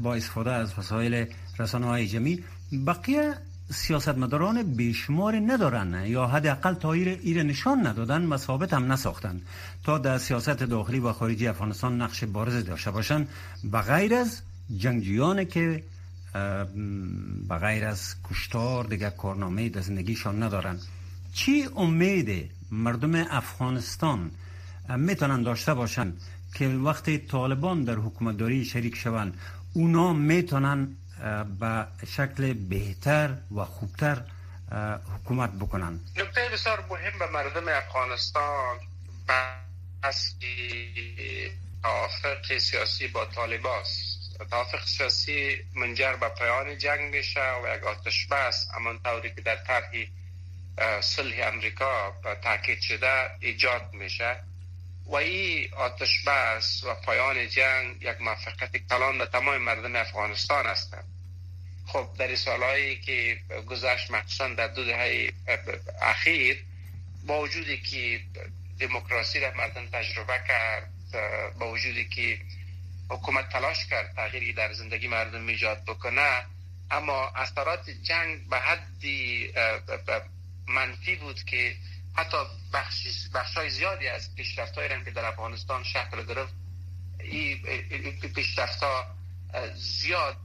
با 0.02 0.14
استفاده 0.14 0.52
از 0.52 0.78
وسایل 0.78 1.26
رسانه 1.58 1.86
های 1.86 2.06
جمعی 2.06 2.44
بقیه 2.86 3.34
سیاستمداران 3.70 4.62
بیشمار 4.62 5.40
ندارن 5.46 6.06
یا 6.06 6.26
حداقل 6.26 6.74
تا 6.74 6.92
ایر 6.92 7.42
نشان 7.42 7.86
ندادن 7.86 8.26
و 8.26 8.36
ثابت 8.36 8.72
هم 8.72 8.92
نساختن. 8.92 9.40
تا 9.84 9.98
در 9.98 10.18
سیاست 10.18 10.50
داخلی 10.50 10.98
و 10.98 11.12
خارجی 11.12 11.46
افغانستان 11.46 12.02
نقش 12.02 12.24
بارز 12.24 12.64
داشته 12.64 12.90
باشند 12.90 13.28
بغیر 13.72 14.14
از 14.14 14.40
جنگجویان 14.76 15.44
که 15.44 15.82
بغیر 17.50 17.84
از 17.84 18.14
کشتار 18.30 18.84
دیگه 18.84 19.10
کارنامه 19.10 19.68
در 19.68 19.80
زندگیشان 19.80 20.42
ندارن. 20.42 20.78
چی 21.32 21.68
امید 21.76 22.50
مردم 22.70 23.14
افغانستان 23.14 24.30
می‌تونن 24.96 25.42
داشته 25.42 25.74
باشن 25.74 26.12
که 26.54 26.68
وقتی 26.68 27.18
طالبان 27.18 27.84
در 27.84 27.94
حکومتداری 27.94 28.64
شریک 28.64 28.96
شوند 28.96 29.34
اونا 29.74 30.12
می‌تونن 30.12 30.96
به 31.60 31.86
شکل 32.06 32.52
بهتر 32.52 33.34
و 33.56 33.64
خوبتر 33.64 34.22
حکومت 35.14 35.50
بکنن. 35.50 36.00
نکته 36.16 36.48
بسیار 36.52 36.84
مهم 36.90 37.18
به 37.18 37.26
مردم 37.26 37.68
افغانستان 37.68 38.76
بحثی 40.02 40.50
توافق 41.82 42.58
سیاسی 42.58 43.08
با 43.08 43.24
طالباست 43.24 44.38
توافق 44.50 44.84
سیاسی 44.86 45.56
منجر 45.74 46.12
به 46.12 46.28
پایان 46.28 46.78
جنگ 46.78 47.14
میشه 47.14 47.40
و 47.64 47.76
یک 47.76 47.84
آتش 47.84 48.26
بس 48.26 48.68
امان 48.76 48.98
طوری 49.04 49.34
که 49.34 49.40
در 49.40 49.56
طرح 49.56 49.92
صلح 51.00 51.34
امریکا 51.52 52.12
تاکید 52.42 52.80
شده 52.80 53.30
ایجاد 53.40 53.90
میشه. 53.92 54.36
و 55.06 55.14
این 55.14 55.74
آتش 55.74 56.24
بس 56.26 56.84
و 56.84 56.94
پایان 56.94 57.48
جنگ 57.48 58.02
یک 58.02 58.20
موفقیت 58.20 58.76
کلان 58.76 59.18
به 59.18 59.26
تمام 59.26 59.56
مردم 59.58 59.96
افغانستان 59.96 60.66
هستند. 60.66 61.04
خب 61.86 62.08
در 62.18 62.34
سالهایی 62.34 63.00
که 63.00 63.40
گذشت 63.66 64.10
مخصوصا 64.10 64.48
در 64.48 64.66
دو 64.68 64.84
دهه 64.84 65.32
اخیر 66.02 66.64
با 67.26 67.40
وجودی 67.40 67.78
که 67.80 68.20
دموکراسی 68.80 69.40
را 69.40 69.50
مردم 69.50 69.86
تجربه 69.86 70.40
کرد 70.48 70.90
با 71.58 71.72
وجودی 71.72 72.04
که 72.08 72.38
حکومت 73.10 73.48
تلاش 73.48 73.86
کرد 73.86 74.14
تغییری 74.16 74.52
در 74.52 74.72
زندگی 74.72 75.08
مردم 75.08 75.46
ایجاد 75.46 75.84
بکنه 75.84 76.44
اما 76.90 77.28
اثرات 77.28 77.90
جنگ 77.90 78.48
به 78.48 78.58
حدی 78.58 79.52
منفی 80.66 81.16
بود 81.16 81.44
که 81.44 81.76
حتی 82.14 82.36
بخش 83.34 83.56
های 83.56 83.70
زیادی 83.70 84.08
از 84.08 84.34
پیشرفت 84.34 84.74
که 85.04 85.10
در 85.10 85.24
افغانستان 85.24 85.82
شکل 85.84 86.24
گرفت 86.26 86.54
این 87.20 88.20
پیشرفت 88.34 88.82
ها 88.82 89.06
زیاد 89.74 90.36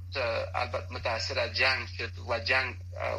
البته 0.56 0.94
متاثر 0.94 1.40
از 1.40 1.54
جنگ 1.54 1.88
شد 1.98 2.12
و 2.30 2.40
جنگ 2.40 2.76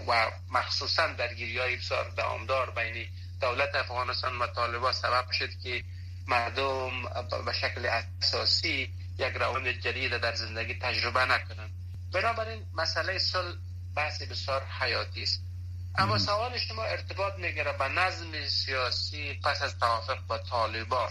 و 0.09 0.31
مخصوصا 0.51 1.07
درگیری 1.07 1.59
های 1.59 1.77
بسیار 1.77 2.11
دوامدار 2.11 2.71
بین 2.71 3.09
دولت 3.41 3.75
افغانستان 3.75 4.39
و 4.39 4.47
طالبان 4.47 4.93
سبب 4.93 5.31
شد 5.31 5.51
که 5.63 5.85
مردم 6.27 7.03
به 7.47 7.53
شکل 7.53 7.87
اساسی 7.87 8.95
یک 9.19 9.35
روند 9.37 9.69
جدید 9.69 10.19
در 10.19 10.35
زندگی 10.35 10.75
تجربه 10.75 11.25
نکنند. 11.25 11.71
بنابراین 12.13 12.67
مسئله 12.75 13.19
صلح 13.19 13.55
بحث 13.97 14.23
بسیار 14.23 14.65
حیاتی 14.65 15.23
است. 15.23 15.50
اما 15.99 16.19
سوال 16.19 16.59
شما 16.59 16.83
ارتباط 16.85 17.35
می‌گیره 17.39 17.73
به 17.73 17.89
نظم 17.89 18.49
سیاسی 18.49 19.41
پس 19.45 19.63
از 19.63 19.79
توافق 19.79 20.27
با 20.27 20.39
طالبان. 20.39 21.11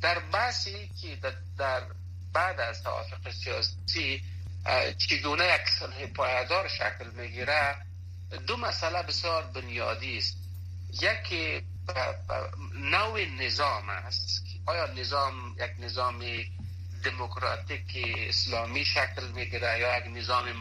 در 0.00 0.18
بحثی 0.18 0.88
که 0.88 1.18
در 1.58 1.82
بعد 2.32 2.60
از 2.60 2.82
توافق 2.82 3.30
سیاسی 3.30 4.22
چگونه 4.98 5.44
یک 5.44 5.68
صلح 5.78 6.06
پایدار 6.06 6.68
شکل 6.68 7.10
می‌گیره 7.10 7.76
دو 8.46 8.56
مسئله 8.56 9.02
بسیار 9.02 9.42
بنیادی 9.42 10.18
است. 10.18 10.36
یکی 11.02 11.66
نوع 12.74 13.24
نظام 13.24 13.88
است 13.90 14.44
آیا 14.66 14.86
نظام 14.86 15.56
یک 15.58 15.70
نظام 15.78 16.24
دموکراتیک 17.04 18.04
اسلامی 18.28 18.84
شکل 18.84 19.28
می‌گیره 19.34 19.78
یا 19.78 19.98
یک 19.98 20.04
نظام 20.16 20.52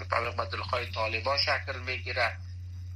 مطابق 0.00 0.36
با 0.36 0.44
دلخواه 0.44 0.86
طالبان 0.86 1.38
شکل 1.38 1.78
می‌گیره؟ 1.78 2.36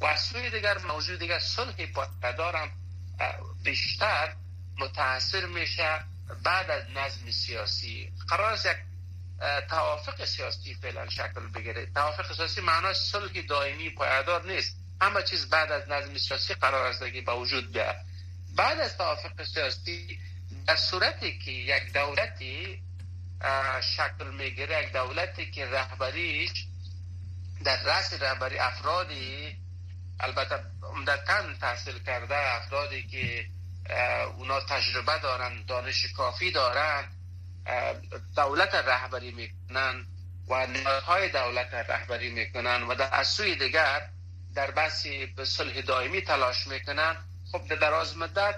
و 0.00 0.04
از 0.04 0.20
سوی 0.20 0.50
دیگر 0.50 0.78
موضوع 0.78 1.16
دیگر 1.16 1.38
صلح 1.38 1.86
پایدار 1.86 2.70
بیشتر 3.64 4.34
متاثر 4.78 5.46
میشه 5.46 6.04
بعد 6.42 6.70
از 6.70 6.90
نظم 6.90 7.30
سیاسی. 7.30 8.12
قرار 8.28 8.52
است 8.52 8.66
یک 8.66 8.76
توافق 9.70 10.24
سیاسی 10.24 10.74
فعلا 10.74 11.08
شکل 11.08 11.46
بگیره. 11.54 11.86
توافق 11.86 12.36
سیاسی 12.36 12.60
معناش 12.60 12.96
صلح 12.96 13.40
دائمی 13.48 13.90
پایدار 13.90 14.52
نیست. 14.52 14.76
همه 15.00 15.22
چیز 15.22 15.48
بعد 15.48 15.72
از 15.72 15.88
نظم 15.88 16.18
سیاسی 16.18 16.54
قرار 16.54 16.86
است 16.86 17.12
که 17.12 17.22
با 17.22 17.38
وجود 17.38 17.72
بیاد. 17.72 17.96
بعد 18.56 18.80
از 18.80 18.96
توافق 18.96 19.44
سیاسی 19.44 20.18
در 20.66 20.76
صورتی 20.76 21.38
که 21.38 21.50
یک 21.50 21.92
دولتی 21.92 22.82
شکل 23.96 24.30
می‌گیره 24.30 24.84
یک 24.84 24.92
دولتی 24.92 25.50
که 25.50 25.66
رهبریش 25.66 26.66
در 27.64 27.82
رأس 27.82 28.22
رهبری 28.22 28.58
افرادی 28.58 29.56
البته 30.20 30.64
عمدتا 30.82 31.54
تحصیل 31.60 31.98
کرده 31.98 32.54
افرادی 32.54 33.08
که 33.08 33.46
اونا 34.36 34.60
تجربه 34.60 35.18
دارن 35.18 35.64
دانش 35.64 36.06
کافی 36.12 36.50
دارن 36.50 37.04
دولت 38.36 38.74
رهبری 38.74 39.32
می‌کنن 39.32 40.06
و 40.48 40.66
نهادهای 40.66 41.28
دولت 41.28 41.74
رهبری 41.74 42.30
می‌کنن 42.30 42.82
و 42.82 42.94
در 42.94 43.08
از 43.12 43.28
سوی 43.28 43.54
دیگر 43.56 44.08
در 44.54 44.70
بحثی 44.70 45.26
به 45.26 45.44
صلح 45.44 45.80
دائمی 45.80 46.22
تلاش 46.22 46.66
می‌کنن. 46.66 47.16
خب 47.52 47.68
در 47.68 47.76
دراز 47.76 48.16
مدت 48.16 48.54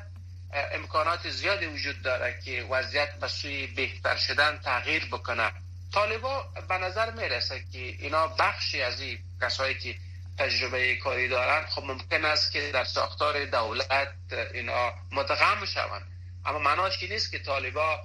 امکانات 0.52 1.30
زیادی 1.30 1.66
وجود 1.66 2.02
داره 2.02 2.40
که 2.44 2.62
وضعیت 2.70 3.18
به 3.18 3.28
سوی 3.28 3.66
بهتر 3.66 4.16
شدن 4.16 4.58
تغییر 4.58 5.04
بکنه. 5.04 5.52
طالبا 5.94 6.42
به 6.68 6.78
نظر 6.78 7.10
می‌رسه 7.10 7.64
که 7.72 7.78
اینا 7.78 8.26
بخشی 8.26 8.82
از 8.82 9.00
این 9.00 9.18
کسایی 9.42 9.74
که 9.74 9.94
تجربه 10.38 10.96
کاری 10.96 11.28
دارن 11.28 11.66
خب 11.66 11.84
ممکن 11.84 12.24
است 12.24 12.52
که 12.52 12.70
در 12.72 12.84
ساختار 12.84 13.44
دولت 13.44 14.14
اینا 14.54 14.92
متقم 15.12 15.64
شوند 15.64 16.06
اما 16.44 16.58
معناش 16.58 16.98
که 16.98 17.08
نیست 17.08 17.30
که 17.30 17.38
طالبا 17.38 18.02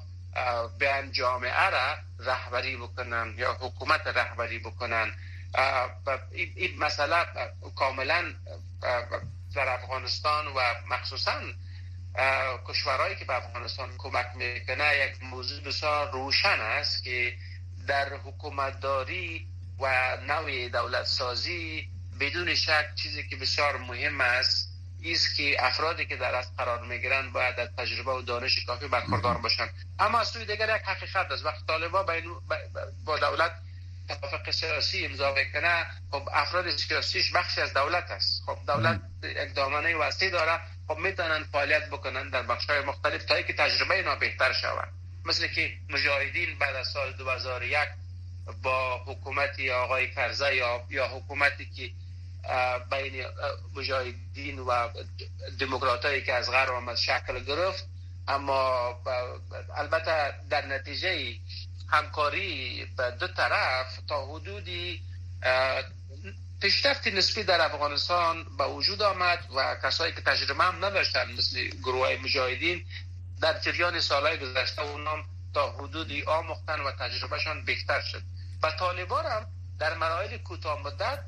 بیان 0.80 1.12
جامعه 1.12 1.70
را 1.70 1.98
رهبری 2.20 2.78
بکنن 2.78 3.34
یا 3.38 3.54
حکومت 3.54 4.08
رهبری 4.08 4.60
بکنن. 4.60 5.16
این 6.32 6.80
مسئله 6.80 7.26
کاملا 7.76 8.34
در 9.56 9.70
افغانستان 9.70 10.48
و 10.48 10.60
مخصوصا 10.90 11.42
کشورهایی 12.68 13.16
که 13.16 13.26
به 13.26 13.36
افغانستان 13.36 13.90
کمک 13.98 14.28
می‌کنه 14.36 14.98
یک 14.98 15.24
موضوع 15.24 15.64
بسیار 15.64 16.12
روشن 16.12 16.62
است 16.62 17.04
که 17.04 17.38
در 17.88 18.14
حکومتداری 18.14 19.48
و 19.80 20.18
نوع 20.28 20.70
دولت 20.70 21.06
سازی 21.06 21.93
بدون 22.20 22.56
شک 22.56 22.96
چیزی 22.96 23.28
که 23.28 23.36
بسیار 23.36 23.78
مهم 23.78 24.22
است 24.22 24.74
است 25.06 25.36
که 25.36 25.66
افرادی 25.66 26.06
که 26.06 26.16
در 26.16 26.36
از 26.36 26.56
قرار 26.56 26.86
می‌گیرن 26.86 27.32
باید 27.32 27.60
از 27.60 27.70
تجربه 27.78 28.12
و 28.12 28.22
دانش 28.22 28.66
کافی 28.66 28.88
برخوردار 28.88 29.38
باشن 29.38 29.70
اما 30.00 30.20
از 30.20 30.28
سوی 30.28 30.46
دیگر 30.46 30.76
یک 30.76 30.82
حقیقت 30.82 31.32
است. 31.32 31.46
وقتی 31.46 31.64
طالبا 31.68 32.06
با 33.06 33.18
دولت 33.18 33.52
توافق 34.08 34.52
سیاسی 34.52 35.06
امضا 35.06 35.34
می‌کنه 35.34 35.86
خب 36.12 36.30
افراد 36.34 36.70
سیاسیش 36.70 37.32
بخشی 37.32 37.62
از 37.62 37.74
دولت 37.74 38.12
است. 38.12 38.44
خب 38.46 38.58
دولت 38.68 39.02
دامنه 39.56 39.96
وسیع 39.96 40.30
داره. 40.30 40.60
خب 40.88 40.98
می‌تونن 40.98 41.44
فعالیت 41.44 41.90
بکنن 41.90 42.30
در 42.30 42.42
بخش 42.42 42.66
های 42.70 42.82
مختلف 42.82 43.26
تا 43.26 43.42
که 43.42 43.54
تجربه 43.54 43.96
اینا 43.96 44.16
بهتر 44.16 44.54
شود. 44.54 44.90
مثل 45.26 45.48
که 45.48 45.72
مجاهدین 45.90 46.58
بعد 46.60 46.76
از 46.76 46.88
سال 46.88 47.12
2001 47.14 47.80
با 48.64 48.98
حکومت 48.98 49.60
آقای 49.60 50.12
کرزه 50.12 50.56
یا 50.56 50.86
یا 50.90 51.08
حکومتی 51.08 51.66
که 51.66 51.92
بین 52.92 53.26
مجاهدین 53.76 54.60
و 54.60 54.90
دموکرات 55.60 56.26
که 56.26 56.34
از 56.34 56.50
غرب 56.52 56.70
آمد 56.70 56.96
شکل 56.96 57.40
گرفت. 57.40 57.88
اما 58.28 58.90
البته 59.78 60.34
در 60.50 60.66
نتیجه 60.66 61.36
همکاری 61.90 62.86
به 62.98 63.12
دو 63.12 63.28
طرف 63.28 64.00
تا 64.08 64.26
حدودی 64.26 65.02
پیشرفت 66.62 67.08
نسبی 67.08 67.44
در 67.44 67.62
افغانستان 67.62 68.58
به 68.58 68.64
وجود 68.68 69.02
آمد 69.02 69.40
و 69.56 69.76
کسایی 69.84 70.14
که 70.14 70.22
تجربه 70.22 70.64
هم 70.64 70.86
نداشتن 70.86 71.32
مثل 71.32 71.68
گروه 71.68 72.18
مجاهدین 72.24 72.86
در 73.42 73.60
جریان 73.60 74.00
سالهای 74.00 74.38
گذشته 74.38 74.82
اونام 74.82 75.26
تا 75.54 75.72
حدودی 75.72 76.24
آموختن 76.24 76.80
و 76.80 76.92
تجربهشان 76.92 77.66
بهتر 77.66 78.02
شد. 78.02 78.22
و 78.64 78.72
طالبان 78.72 79.26
هم 79.26 79.46
در 79.80 79.98
مراحل 79.98 80.38
کوتاه 80.38 80.82
مدت 80.82 81.24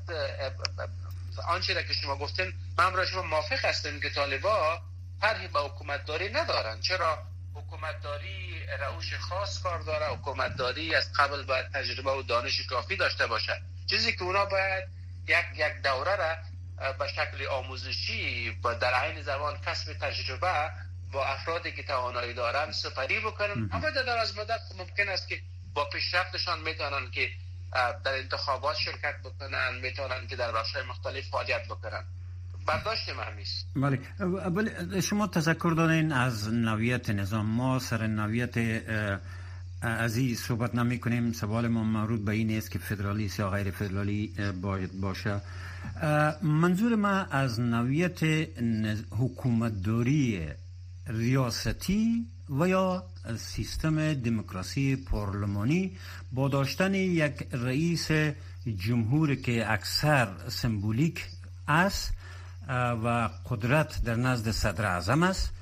آنچه 1.40 1.84
که 1.84 1.92
شما 1.92 2.16
گفتین 2.16 2.52
من 2.78 2.92
را 2.92 3.06
شما 3.06 3.22
موافق 3.22 3.64
هستیم 3.64 4.00
که 4.00 4.10
طالبا 4.10 4.80
طرحی 5.20 5.48
به 5.48 5.60
حکومت 5.60 6.04
داری 6.04 6.28
ندارن. 6.28 6.80
چرا؟ 6.80 7.18
حکومت 7.54 8.02
داری 8.02 8.66
روش 8.66 9.14
خاص 9.14 9.62
کار 9.62 9.80
داره 9.80 10.06
حکومت 10.06 10.56
داری 10.56 10.94
از 10.94 11.12
قبل 11.12 11.42
باید 11.42 11.72
تجربه 11.72 12.10
و 12.10 12.22
دانش 12.22 12.66
کافی 12.66 12.96
داشته 12.96 13.26
باشه 13.26 13.62
چیزی 13.90 14.12
که 14.12 14.22
اونا 14.22 14.44
باید 14.44 14.84
یک 15.28 15.46
یک 15.54 15.82
دوره 15.84 16.16
را 16.16 16.36
به 16.92 17.08
شکل 17.08 17.46
آموزشی 17.46 18.50
با 18.50 18.74
در 18.74 18.94
عین 18.94 19.22
زمان 19.22 19.60
کسب 19.60 19.92
تجربه 19.92 20.70
با 21.12 21.26
افرادی 21.26 21.72
که 21.72 21.82
توانایی 21.82 22.34
دارن 22.34 22.72
سپری 22.72 23.20
بکنن. 23.20 23.70
اما 23.72 23.90
در 23.90 24.18
از 24.18 24.38
مدت 24.38 24.60
ممکن 24.78 25.08
است 25.08 25.28
که 25.28 25.40
با 25.74 25.84
پیشرفتشان 25.84 26.60
می‌تونن 26.60 27.10
که 27.10 27.30
در 28.04 28.14
انتخابات 28.14 28.76
شرکت 28.76 29.14
بکنن 29.24 29.80
می‌تونن 29.82 30.26
که 30.30 30.36
در 30.36 30.52
بخش 30.52 30.76
مختلف 30.90 31.28
فعالیت 31.30 31.64
بکنن. 31.66 32.04
برداشت 32.66 33.08
من 33.08 33.90
بله. 34.50 35.00
شما 35.00 35.26
تذکر 35.26 35.74
دارین 35.76 36.12
از 36.12 36.48
نویت 36.48 37.10
نظام. 37.10 37.46
ما 37.46 37.78
سر 37.78 38.06
نویت 38.06 38.82
از 39.82 40.16
این 40.16 40.34
صحبت 40.34 40.74
نمی 40.74 40.98
کنیم. 40.98 41.32
سوال 41.32 41.68
ما 41.68 41.84
مربوط 41.84 42.20
به 42.20 42.32
این 42.32 42.56
است 42.56 42.70
که 42.70 42.78
فدرالیست 42.78 43.38
یا 43.38 43.50
غیر 43.50 43.70
فدرالی 43.70 44.34
باید 44.62 45.00
باشه. 45.00 45.40
منظور 46.42 46.96
ما 46.96 47.08
از 47.08 47.60
نویت 47.60 48.22
حکومتداری 49.10 50.48
ریاستی 51.06 52.26
و 52.50 52.68
یا 52.68 53.04
سیستم 53.38 54.14
دموکراسی 54.14 54.96
پارلمانی 54.96 55.96
با 56.32 56.48
داشتن 56.48 56.94
یک 56.94 57.48
رئیس 57.52 58.08
جمهور 58.76 59.34
که 59.34 59.72
اکثر 59.72 60.28
سمبولیک 60.48 61.26
است 61.68 62.12
و 63.04 63.30
قدرت 63.50 64.04
در 64.04 64.14
نزد 64.14 64.50
صدر 64.50 64.86
اعظم 64.86 65.22
است 65.22 65.52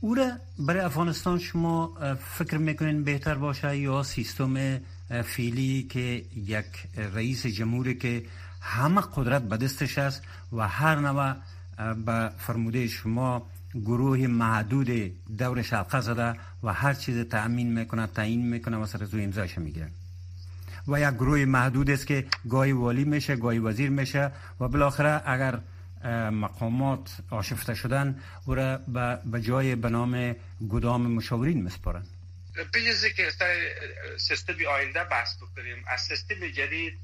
او 0.00 0.14
را 0.14 0.30
برای 0.58 0.80
افغانستان 0.80 1.38
شما 1.38 1.96
فکر 2.38 2.56
می‌کنین 2.56 3.04
بهتر 3.04 3.34
باشه 3.34 3.78
یا 3.78 4.02
سیستم 4.02 4.80
فیلی 5.24 5.82
که 5.82 6.24
یک 6.36 6.66
رئیس 7.14 7.46
جمهوری 7.46 7.94
که 7.94 8.22
همه 8.60 9.00
قدرت 9.14 9.42
به 9.42 9.56
دستش 9.56 9.98
است 9.98 10.22
و 10.52 10.68
هر 10.68 10.94
نوع 10.94 11.34
به 11.94 12.30
فرموده 12.38 12.86
شما 12.88 13.46
گروه 13.74 14.18
محدود 14.18 14.90
دور 15.38 15.62
شلقه 15.62 16.00
زده 16.00 16.40
و 16.62 16.72
هر 16.72 16.94
چیز 16.94 17.28
تأمین 17.28 17.72
می‌کنه 17.72 18.06
تعیین 18.06 18.46
می‌کنه 18.48 18.76
و 18.76 18.86
سر 18.86 19.04
زو 19.04 19.18
امضاش 19.18 19.58
می‌گیره. 19.58 19.90
و 20.88 21.00
یک 21.00 21.14
گروه 21.14 21.44
محدود 21.44 21.90
است 21.90 22.06
که 22.06 22.26
گاهی 22.48 22.72
والی 22.72 23.04
میشه 23.04 23.36
گاهی 23.36 23.58
وزیر 23.58 23.90
میشه 23.90 24.32
و 24.60 24.68
بالاخره 24.68 25.22
اگر 25.26 25.60
مقامات 26.30 27.16
آشفته 27.30 27.74
شدن 27.74 28.20
او 28.46 28.54
را 28.54 28.78
به 29.24 29.40
جای 29.40 29.74
به 29.76 29.88
نام 29.88 30.36
گدام 30.68 31.10
مشاورین 31.10 31.62
مسپارن 31.62 32.06
بیزی 32.72 33.12
که 33.12 33.30
سیستم 34.18 34.54
آینده 34.70 35.04
بحث 35.04 35.36
بکنیم 35.36 35.84
از 35.86 36.00
سیستم 36.00 36.48
جدید 36.48 36.98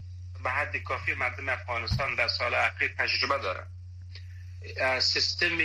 به 0.44 0.50
حد 0.50 0.77
کافی 0.77 1.14
مردم 1.14 1.48
افغانستان 1.48 2.14
در 2.14 2.29
سال 2.29 2.55
اخیر 2.55 2.94
تجربه 2.98 3.35
دارن. 3.42 3.66
سیستم 5.00 5.59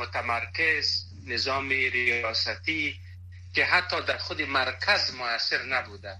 متمرکز 0.00 1.04
نظام 1.26 1.68
ریاستی 1.68 3.00
که 3.54 3.64
حتی 3.64 4.02
در 4.02 4.18
خود 4.18 4.42
مرکز 4.42 5.14
موثر 5.14 5.62
نبوده. 5.62 6.16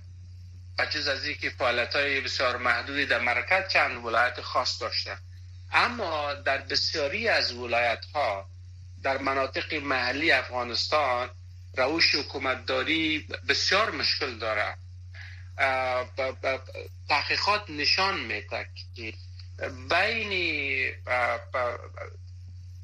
بجز 0.78 1.08
از 1.08 1.24
اینکه 1.24 1.50
فعالیت 1.50 1.96
های 1.96 2.20
بسیار 2.20 2.56
محدودی 2.56 3.06
در 3.06 3.20
مرکز 3.20 3.68
چند 3.72 4.04
ولایت 4.04 4.40
خاص 4.40 4.82
داشته. 4.82 5.16
اما 5.72 6.34
در 6.34 6.58
بسیاری 6.58 7.28
از 7.28 7.52
ولایت 7.52 8.04
ها 8.14 8.50
در 9.02 9.18
مناطق 9.18 9.74
محلی 9.74 10.32
افغانستان 10.32 11.30
روش 11.76 12.14
حکومتداری 12.14 13.26
بسیار 13.48 13.90
مشکل 13.90 14.38
داره. 14.38 14.76
تحقیقات 17.08 17.70
نشان 17.70 18.20
میده 18.20 18.68
که 18.96 19.14
بین 19.90 20.32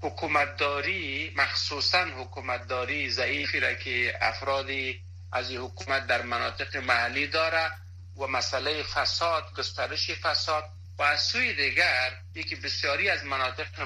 حکومتداری 0.03 1.33
مخصوصا 1.37 2.05
حکومتداری 2.05 3.11
ضعیفی 3.11 3.61
را 3.61 3.75
که 3.75 4.19
افرادی 4.21 5.01
از 5.33 5.51
این 5.51 5.61
حکومت 5.61 6.07
در 6.07 6.23
مناطق 6.23 6.77
محلی 6.77 7.27
داره 7.27 7.71
و 8.17 8.27
مسئله 8.27 8.83
فساد 8.83 9.55
گسترش 9.57 10.11
فساد 10.11 10.65
و 10.99 11.03
از 11.03 11.23
سوی 11.23 11.55
دیگر 11.55 12.13
یکی 12.35 12.55
بسیاری 12.55 13.09
از 13.11 13.25
مناطق 13.25 13.81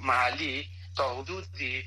محلی 0.00 0.68
تا 0.96 1.14
حدودی 1.22 1.84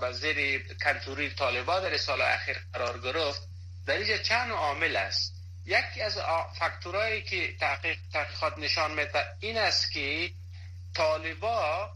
به 0.00 0.12
زیر 0.12 0.68
کنتوری 0.82 1.30
طالبا 1.30 1.80
در 1.80 1.96
سال 1.96 2.20
اخیر 2.20 2.56
قرار 2.72 3.00
گرفت. 3.00 3.42
در 3.86 3.94
اینجا 3.94 4.18
چند 4.18 4.50
عامل 4.50 4.96
است. 4.96 5.34
یکی 5.66 6.02
از 6.02 6.18
فاکتورهایی 6.58 7.22
که 7.22 7.56
تحقیق 7.60 7.98
تحقیقات 8.12 8.58
نشان 8.58 8.90
میده 8.90 9.24
این 9.40 9.58
است 9.58 9.92
که 9.92 10.30
طالبا 10.94 11.90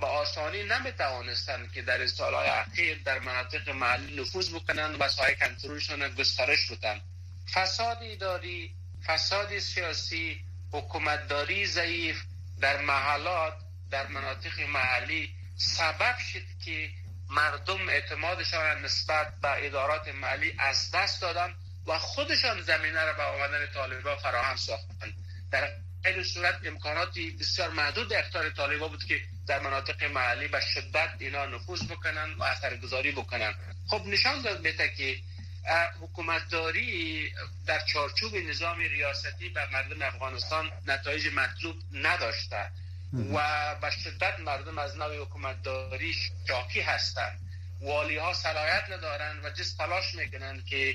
با 0.00 0.06
آسانی 0.06 0.62
نمی‌توانستند 0.62 1.72
که 1.72 1.82
در 1.82 2.06
سالهای 2.06 2.48
اخیر 2.48 3.02
در 3.04 3.18
مناطق 3.18 3.68
محلی 3.70 4.20
نفوذ 4.20 4.54
بکنند 4.54 4.96
و 5.00 5.08
سایه 5.08 5.34
کنترلشون 5.34 6.08
گسترش 6.08 6.70
بدن 6.70 7.00
فساد 7.54 7.98
اداری 8.02 8.74
فساد 9.06 9.58
سیاسی 9.58 10.44
حکومتداری 10.72 11.66
ضعیف 11.66 12.22
در 12.60 12.82
محلات 12.82 13.54
در 13.90 14.06
مناطق 14.06 14.60
محلی 14.60 15.34
سبب 15.56 16.18
شد 16.18 16.42
که 16.64 16.90
مردم 17.30 17.88
اعتمادشان 17.88 18.84
نسبت 18.84 19.40
به 19.42 19.66
ادارات 19.66 20.08
محلی 20.08 20.54
از 20.58 20.90
دست 20.90 21.20
دادن 21.20 21.54
و 21.86 21.98
خودشان 21.98 22.62
زمینه 22.62 23.04
را 23.04 23.12
به 23.12 23.22
آمدن 23.22 23.66
طالبا 23.74 24.16
فراهم 24.16 24.56
ساختند. 24.56 25.14
در 25.50 25.68
این 26.04 26.22
صورت 26.22 26.60
امکاناتی 26.64 27.30
بسیار 27.30 27.70
محدود 27.70 28.12
اختار 28.12 28.50
طالبا 28.50 28.88
بود 28.88 29.04
که 29.04 29.20
در 29.48 29.60
مناطق 29.60 30.04
محلی 30.04 30.48
به 30.48 30.60
شدت 30.60 31.08
اینا 31.18 31.46
نفوذ 31.46 31.82
بکنن 31.82 32.32
و 32.32 32.42
اثرگذاری 32.42 33.12
بکنن. 33.12 33.54
خب 33.88 34.02
نشان 34.06 34.42
داد 34.42 34.62
بهتا 34.62 34.86
که 34.86 35.16
حکومتداری 36.00 37.32
در 37.66 37.80
چارچوب 37.80 38.36
نظام 38.36 38.78
ریاستی 38.78 39.48
به 39.48 39.66
مردم 39.66 40.02
افغانستان 40.02 40.70
نتایج 40.86 41.28
مطلوب 41.34 41.76
نداشته 41.92 42.70
و 43.34 43.74
به 43.80 43.90
شدت 43.90 44.40
مردم 44.40 44.78
از 44.78 44.96
نوع 44.96 45.22
حکومتداری 45.22 46.14
شاکی 46.48 46.80
هستند. 46.80 47.40
والی 47.80 48.16
ها 48.16 48.34
صلاحیت 48.34 48.84
ندارن 48.90 49.40
و 49.44 49.50
جز 49.50 49.76
تلاش 49.76 50.14
می‌کنن 50.14 50.64
که 50.64 50.94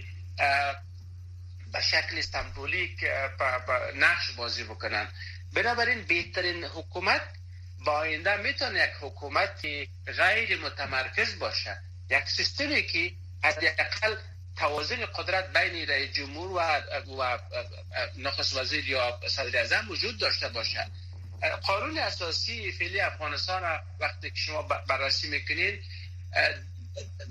به 1.73 1.81
شکل 1.81 2.21
سمبولیک 2.21 3.05
نقش 3.95 4.31
بازی 4.31 4.63
بکنن 4.63 5.07
بنابراین 5.53 6.01
بهترین 6.01 6.63
حکومت 6.63 7.21
با 7.85 7.91
آینده 7.91 8.35
می‌تونه 8.35 8.79
یک 8.79 8.91
حکومت 9.01 9.65
غیر 10.17 10.59
متمرکز 10.59 11.39
باشه. 11.39 11.77
یک 12.09 12.23
سیستمی 12.29 12.83
که 12.83 13.11
حداقل 13.43 14.15
توازن 14.57 15.05
قدرت 15.05 15.57
بین 15.57 15.89
رئیس 15.89 16.11
جمهور 16.11 16.51
و, 16.51 16.59
و 17.21 17.37
نخست 18.17 18.57
وزیر 18.57 18.89
یا 18.89 19.19
صدر 19.27 19.59
اعظم 19.59 19.89
وجود 19.89 20.19
داشته 20.19 20.49
باشه. 20.49 20.87
قانون 21.61 21.97
اساسی 21.97 22.71
فعلی 22.71 22.99
افغانستان 22.99 23.79
وقتی 23.99 24.31
که 24.31 24.37
شما 24.37 24.61
بررسی 24.61 25.29
می‌کنید 25.29 25.83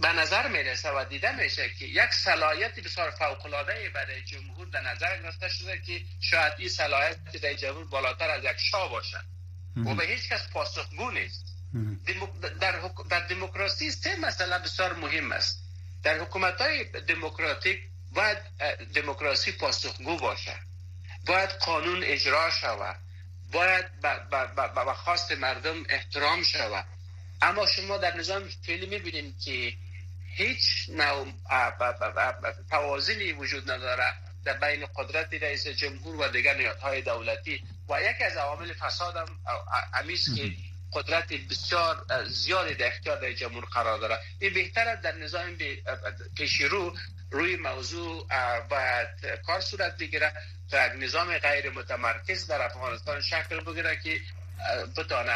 به 0.00 0.08
نظر 0.08 0.48
می‌رسه 0.48 0.90
و 0.90 1.04
دیده 1.04 1.32
میشه 1.32 1.70
که 1.70 1.84
یک 1.84 2.10
صلاحیت 2.10 2.80
بسیار 2.80 3.10
فوق 3.10 3.46
العاده 3.46 3.90
برای 3.94 4.22
جمهور 4.22 4.66
در 4.66 4.80
نظر 4.80 5.22
گرفته 5.22 5.48
شده 5.48 5.78
که 5.86 6.00
شاید 6.20 6.52
این 6.58 6.68
صلاحیت 6.68 7.36
در 7.42 7.54
جمهور 7.54 7.84
بالاتر 7.84 8.30
از 8.30 8.44
یک 8.44 8.56
شاه 8.70 8.90
باشه. 8.90 9.18
و 9.76 9.94
به 9.94 10.04
هیچ 10.04 10.28
کس 10.28 10.48
پاسخگو 10.52 11.10
نیست. 11.10 11.44
در, 12.60 12.90
در 13.10 13.20
دموکراسی 13.20 13.90
سه 13.90 14.16
مسئله 14.16 14.58
بسیار 14.58 14.92
مهم 14.92 15.32
است. 15.32 15.62
در 16.02 16.18
حکومت 16.18 16.60
های 16.60 16.84
دموکراتیک 16.84 17.80
باید 18.12 18.38
دموکراسی 18.94 19.52
پاسخگو 19.52 20.16
باشه. 20.16 20.56
باید 21.26 21.50
قانون 21.50 22.02
اجرا 22.04 22.50
شود 22.50 22.96
باید 23.52 24.00
به 24.86 24.94
خواست 24.94 25.32
مردم 25.32 25.84
احترام 25.88 26.42
شود 26.42 26.86
اما 27.42 27.66
شما 27.66 27.98
در 27.98 28.16
نظام 28.16 28.48
فعلی 28.66 28.86
می‌بینیم 28.86 29.36
که 29.44 29.74
هیچ 30.34 30.88
نوع 30.88 31.26
توازنی 32.70 33.32
وجود 33.32 33.70
نداره 33.70 34.14
در 34.44 34.52
بین 34.52 34.86
قدرت 34.96 35.34
رئیس 35.34 35.66
جمهور 35.68 36.16
و 36.16 36.28
دیگر 36.28 36.56
نهادهای 36.56 37.02
دولتی. 37.02 37.64
و 37.92 38.02
یکی 38.10 38.24
از 38.24 38.36
عوامل 38.36 38.72
فساد 38.72 39.16
هم 39.16 39.26
امیست 39.94 40.36
که 40.36 40.52
قدرت 40.92 41.32
بسیار 41.32 42.06
زیادی 42.28 42.74
در 42.74 42.86
اختیار 42.86 43.20
در 43.20 43.32
جمهور 43.32 43.64
قرار 43.64 43.98
داره. 43.98 44.18
این 44.40 44.54
بهتر 44.54 44.94
در 44.94 45.16
نظام 45.16 45.56
پیشی 46.36 46.64
رو 46.64 46.94
روی 47.30 47.56
موضوع 47.56 48.26
باید 48.70 49.08
کار 49.46 49.60
صورت 49.60 49.96
بگیره 49.98 50.32
تا 50.70 50.78
نظام 50.86 51.38
غیر 51.38 51.70
متمرکز 51.70 52.46
در 52.46 52.62
افغانستان 52.62 53.20
شکل 53.20 53.60
بگیره 53.60 54.00
که 54.04 54.20
بتانه 54.96 55.32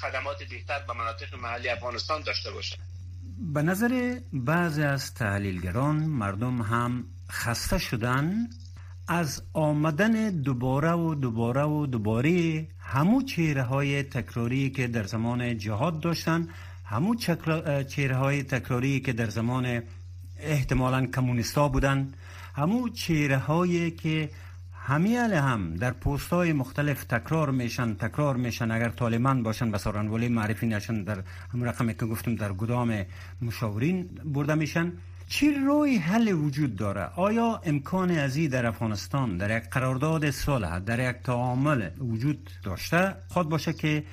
خدمات 0.00 0.42
بهتر 0.42 0.78
به 0.78 0.92
مناطق 0.92 1.34
محلی 1.34 1.68
افغانستان 1.68 2.22
داشته 2.22 2.50
باشه. 2.50 2.76
به 3.38 3.62
نظر 3.62 4.20
بعضی 4.32 4.82
از 4.82 5.14
تحلیلگران 5.14 5.96
مردم 5.96 6.62
هم 6.62 7.04
خسته 7.30 7.78
شدن 7.78 8.48
از 9.08 9.42
آمدن 9.52 10.30
دوباره 10.30 10.92
و 10.92 11.14
دوباره 11.14 11.62
و 11.62 11.86
دوباره 11.86 12.66
همو 12.78 13.22
چهره 13.22 13.62
های 13.62 14.02
تکراری 14.02 14.70
که 14.70 14.86
در 14.86 15.02
زمان 15.02 15.58
جهاد 15.58 16.00
داشتن 16.00 16.48
همو 16.84 17.14
چهره 17.88 18.16
های 18.16 18.42
تکراری 18.42 19.00
که 19.00 19.12
در 19.12 19.28
زمان 19.28 19.82
احتمالا 20.38 21.06
کمونیستا 21.06 21.68
بودن 21.68 22.12
همو 22.54 22.88
چهره 22.88 23.38
هایی 23.38 23.90
که 23.90 24.30
همیال 24.72 25.32
هم 25.32 25.74
در 25.74 25.90
پست 25.90 26.30
های 26.30 26.52
مختلف 26.52 27.04
تکرار 27.04 27.50
میشن 27.50 27.94
تکرار 27.94 28.36
میشن 28.36 28.70
اگر 28.70 28.88
طالبان 28.88 29.42
باشن 29.42 29.70
به 29.70 29.78
ولی 29.78 30.28
معرفی 30.28 30.66
نشن 30.66 31.02
در 31.02 31.22
هم 31.54 31.64
رقمی 31.64 31.94
که 31.94 32.06
گفتم 32.06 32.34
در 32.34 32.52
گدام 32.52 33.04
مشاورین 33.42 34.08
برده 34.24 34.54
میشن. 34.54 34.92
چی 35.28 35.54
روی 35.54 35.96
حل 35.96 36.28
وجود 36.32 36.76
داره؟ 36.76 37.04
آیا 37.16 37.60
امکان 37.64 38.10
ازی 38.10 38.48
در 38.48 38.66
افغانستان 38.66 39.36
در 39.36 39.56
یک 39.56 39.62
قرارداد 39.70 40.30
صلح 40.30 40.78
در 40.78 41.10
یک 41.10 41.16
تعامل 41.16 41.90
وجود 41.98 42.50
داشته؟ 42.62 43.14
خود 43.28 43.48
باشه 43.48 43.72
که 43.72 44.04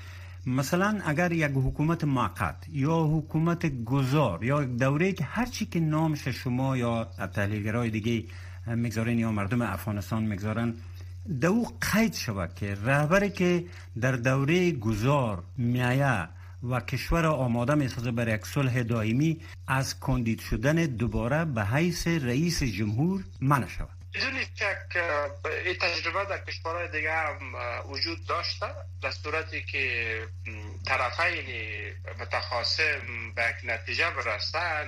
مثلا 0.45 0.99
اگر 1.05 1.31
یک 1.31 1.51
حکومت 1.51 2.03
موقت 2.03 2.55
یا 2.69 3.03
حکومت 3.03 3.83
گذار 3.83 4.43
یا 4.43 4.63
دوره 4.63 5.11
که 5.13 5.23
هر 5.23 5.45
چی 5.45 5.65
که 5.65 5.79
نامش 5.79 6.27
شما 6.27 6.77
یا 6.77 7.03
تحلیلگرای 7.33 7.89
دیگه 7.89 8.23
می‌گذارن 8.67 9.19
یا 9.19 9.31
مردم 9.31 9.61
افغانستان 9.61 10.23
می‌گذارن 10.23 10.73
دو 11.41 11.65
قید 11.93 12.13
شود 12.13 12.55
که 12.55 12.77
رهبری 12.85 13.29
که 13.29 13.65
در 14.01 14.11
دوره 14.11 14.71
گذار 14.71 15.43
میایه 15.57 16.27
و 16.63 16.79
کشور 16.79 17.25
آماده 17.25 17.75
می‌سازه 17.75 18.11
برای 18.11 18.35
یک 18.35 18.45
صلح 18.45 18.83
دائمی 18.83 19.41
از 19.67 19.99
کندید 19.99 20.39
شدن 20.41 20.75
دوباره 20.75 21.45
به 21.45 21.65
حیث 21.65 22.07
رئیس 22.07 22.63
جمهور 22.63 23.23
منع 23.41 23.67
شود. 23.67 23.89
بدون 24.15 24.41
شک 24.55 24.97
این 25.65 25.75
تجربه 25.81 26.25
در 26.29 26.37
کشورهای 26.37 26.87
دیگه 26.87 27.13
هم 27.13 27.55
وجود 27.89 28.25
داشته. 28.25 28.65
در 29.01 29.11
صورتی 29.11 29.63
که 29.63 30.27
طرفین 30.85 31.45
متخاصم 32.19 33.33
به 33.35 33.43
یک 33.49 33.69
نتیجه 33.69 34.09
برستن 34.09 34.87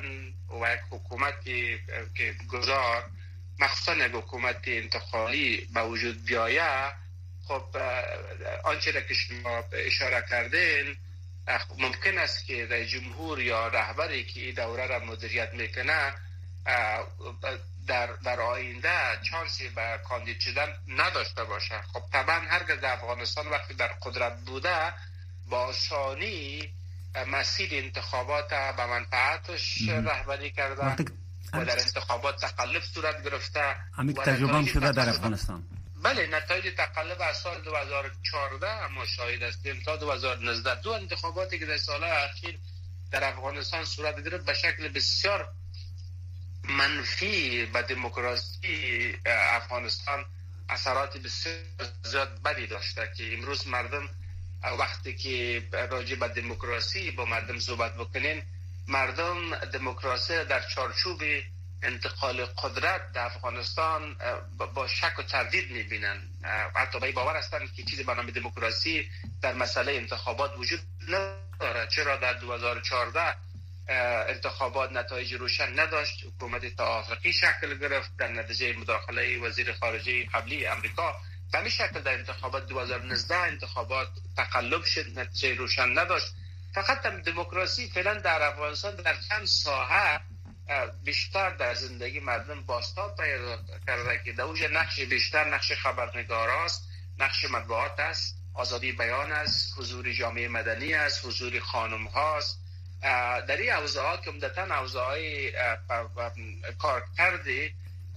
و 0.49 0.73
یک 0.73 0.79
حکومتی 0.89 1.77
که 2.15 2.35
گذار 2.49 3.03
مخصوصا 3.59 3.95
یک 3.95 4.11
حکومت 4.11 4.67
انتقالی 4.67 5.67
به 5.73 5.83
وجود 5.83 6.25
بیایه 6.25 6.91
خب 7.47 7.63
آنچه 8.63 8.91
که 9.07 9.13
شما 9.13 9.63
اشاره 9.73 10.25
کردین 10.29 10.95
ممکن 11.77 12.17
است 12.17 12.45
که 12.45 12.67
رئیس 12.69 12.89
جمهور 12.89 13.41
یا 13.41 13.67
رهبری 13.67 14.23
که 14.23 14.39
این 14.39 14.55
دوره 14.55 14.87
را 14.87 14.99
مدیریت 14.99 15.53
می‌کنه 15.53 16.13
در, 17.87 18.07
در 18.25 18.39
آینده 18.39 18.89
چانسی 19.31 19.69
به 19.69 19.99
کاندید 20.09 20.39
شدن 20.39 20.67
نداشته 20.87 21.43
باشه. 21.43 21.81
خب 21.93 22.03
طبعا 22.11 22.39
هرگز 22.39 22.79
در 22.81 22.93
افغانستان 22.93 23.47
وقتی 23.47 23.73
در 23.73 23.87
قدرت 23.87 24.39
بوده 24.45 24.93
با 25.49 25.59
آسانی 25.59 26.73
مسیر 27.27 27.69
انتخابات 27.71 28.49
به 28.49 28.85
منفعتش 28.85 29.81
رهبری 29.87 30.51
کرده 30.51 30.81
و 31.53 31.65
در 31.65 31.79
انتخابات 31.79 32.41
تقلب 32.41 32.81
صورت 32.83 33.23
گرفته 33.23 33.75
همین 33.97 34.15
تجربه 34.15 34.65
شده 34.65 34.91
در 34.91 35.09
افغانستان. 35.09 35.63
بله 36.07 36.27
نتایج 36.27 36.75
تقلب 36.75 37.21
از 37.21 37.37
سال 37.37 37.61
2014 37.61 38.87
ما 38.87 39.05
شاهد 39.05 39.43
هستیم 39.43 39.81
تا 39.85 39.95
2019 39.95 40.81
دو 40.81 40.91
انتخاباتی 40.91 41.59
که 41.59 41.65
در 41.65 41.77
سال 41.77 42.03
اخیر 42.03 42.59
در 43.11 43.23
افغانستان 43.23 43.85
صورت 43.85 44.23
گرفت 44.23 44.45
به 44.45 44.53
شکل 44.53 44.87
بسیار 44.87 45.53
منفی 46.63 47.65
به 47.65 47.81
دموکراسی 47.81 49.15
افغانستان 49.25 50.25
اثرات 50.69 51.17
بسیار 51.17 51.55
زیاد 52.03 52.41
بدی 52.41 52.67
داشته 52.67 53.11
که 53.17 53.33
امروز 53.33 53.67
مردم 53.67 54.09
وقتی 54.79 55.15
که 55.15 55.63
راجع 55.91 56.15
به 56.15 56.27
دموکراسی 56.27 57.11
با 57.11 57.25
مردم 57.25 57.59
صحبت 57.59 57.95
بکنین 57.95 58.43
مردم 58.87 59.55
دموکراسی 59.55 60.43
در 60.43 60.61
چارچوب 60.67 61.21
انتقال 61.83 62.45
قدرت 62.45 63.11
در 63.11 63.25
افغانستان 63.25 64.17
با 64.73 64.87
شک 64.87 65.19
و 65.19 65.23
تردید 65.23 65.71
می‌بینن. 65.71 66.21
حتی 66.75 66.99
به 66.99 67.11
باور 67.11 67.35
هستند 67.35 67.73
که 67.73 67.83
چیزی 67.83 68.03
به 68.03 68.13
نام 68.13 68.31
دموکراسی 68.31 69.09
در 69.41 69.53
مسئله 69.53 69.91
انتخابات 69.91 70.57
وجود 70.57 70.79
نداره. 71.07 71.87
چرا 71.87 72.17
در 72.17 72.33
2014 72.33 73.35
انتخابات 74.29 74.91
نتایج 74.91 75.33
روشن 75.33 75.79
نداشت؟ 75.79 76.25
حکومت 76.25 76.75
توافقی 76.75 77.33
شکل 77.33 77.77
گرفت 77.77 78.17
در 78.17 78.27
نتیجه 78.27 78.73
مداخله 78.73 79.39
وزیر 79.39 79.73
خارجه 79.73 80.25
قبلی 80.25 80.65
امریکا 80.65 81.15
به 81.51 81.57
همین 81.57 81.69
شکل 81.69 82.01
در 82.01 82.13
انتخابات 82.13 82.67
2019 82.67 83.35
انتخابات 83.35 84.07
تقلب 84.37 84.83
شد 84.83 85.19
نتیجه 85.19 85.55
روشن 85.55 85.99
نداشت. 85.99 86.33
فقط 86.73 87.01
دموکراسی 87.01 87.89
فعلا 87.89 88.13
در 88.13 88.41
افغانستان 88.41 88.95
در 88.95 89.15
چند 89.29 89.45
ساحه 89.45 90.19
بیشتر 91.03 91.49
در 91.49 91.73
زندگی 91.73 92.19
مردم 92.19 92.61
باستاب 92.61 93.15
پیدا 93.15 93.57
کرده 93.87 94.21
که 94.25 94.33
دوج 94.33 94.63
نقش 94.63 94.99
بیشتر 94.99 95.43
نقش 95.53 95.71
خبرنگار 95.71 96.49
است 96.49 96.89
نقش 97.19 97.45
مطبوعات 97.45 97.99
است 97.99 98.37
آزادی 98.53 98.91
بیان 98.91 99.31
است 99.31 99.73
حضور 99.77 100.11
جامعه 100.11 100.47
مدنی 100.47 100.93
است 100.93 101.25
حضور 101.25 101.59
خانم 101.59 102.03
هاست 102.07 102.59
در 103.47 103.57
این 103.57 103.73
اوضاع 103.73 104.17
که 104.17 104.29
عمدتا 104.31 104.79
اوضاع 104.79 105.17
کارکرد 106.77 107.45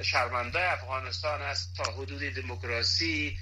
شرمنده 0.03 0.73
افغانستان 0.73 1.43
است 1.43 1.77
تا 1.77 1.93
حدود 1.93 2.23
دموکراسی 2.23 3.39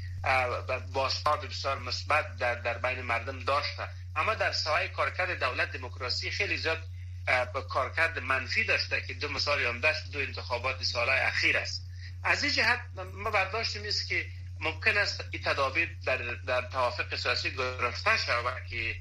بازتاب 0.92 1.46
بسیار 1.46 1.78
مثبت 1.78 2.36
در, 2.36 2.54
در 2.54 2.78
بین 2.78 3.02
مردم 3.02 3.38
داشته. 3.38 3.88
اما 4.16 4.34
در 4.34 4.52
ساحه 4.52 4.88
کارکرد 4.88 5.40
دولت 5.40 5.72
دموکراسی 5.72 6.30
خیلی 6.30 6.56
زیاد 6.56 6.78
کارکرد 7.68 8.18
منفی 8.18 8.64
داشته 8.64 9.00
که 9.00 9.14
دو 9.14 9.28
مثال 9.28 9.80
داشت 9.80 10.12
دو 10.12 10.18
انتخابات 10.18 10.82
سال 10.82 11.08
اخیر 11.08 11.56
است. 11.56 11.88
از 12.24 12.44
این 12.44 12.52
جهت 12.52 12.80
ما 13.14 13.30
برداشتیم 13.30 13.82
است 13.84 14.08
که 14.08 14.26
ممکن 14.60 14.98
است 14.98 15.24
این 15.30 15.42
تدابیر 15.42 15.88
در, 16.06 16.16
در 16.46 16.62
توافق 16.62 17.16
سیاسی 17.16 17.50
گرفته 17.50 18.16
شود 18.16 18.64
که 18.70 18.94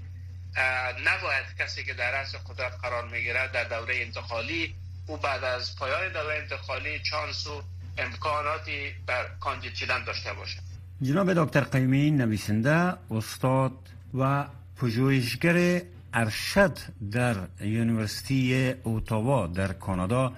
نباید 1.05 1.45
کسی 1.59 1.83
که 1.83 1.93
در 1.93 2.11
رأس 2.11 2.35
قدرت 2.35 2.73
قرار 2.81 3.07
می‌گیرد 3.07 3.51
در 3.51 3.63
دوره 3.63 3.95
انتقالی 3.95 4.75
او 5.07 5.17
بعد 5.17 5.43
از 5.43 5.75
پایان 5.75 6.13
دوره 6.13 6.35
انتقالی 6.35 6.99
چانس 6.99 7.47
و 7.47 7.63
امکاناتی 7.97 8.95
بر 9.05 9.29
کاندید 9.39 9.73
شدن 9.75 10.03
داشته 10.03 10.33
باشه 10.33 10.59
جناب 11.01 11.33
دکتر 11.33 11.61
قیمی 11.61 12.11
نویسنده 12.11 12.93
استاد 13.11 13.71
و 14.13 14.45
پژوهشگر 14.81 15.81
ارشد 16.13 16.77
در 17.11 17.35
University 17.61 18.73
اوتاوا 18.83 19.47
در 19.47 19.73
کانادا 19.73 20.33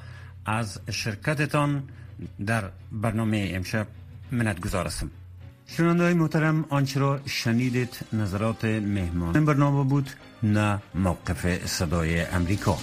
از 0.45 0.79
شرکتتان 0.91 1.83
در 2.45 2.63
برنامه 2.91 3.51
امشب 3.53 3.87
منت 4.31 4.59
گذار 4.59 4.89
استم 4.89 5.11
شنونده 5.67 6.13
محترم 6.13 6.65
آنچه 6.69 6.99
را 6.99 7.19
شنیدید 7.25 7.97
نظرات 8.13 8.65
مهمان 8.65 9.35
این 9.35 9.45
برنامه 9.45 9.83
بود 9.83 10.09
نه 10.43 10.79
موقف 10.95 11.65
صدای 11.65 12.21
امریکا. 12.21 12.77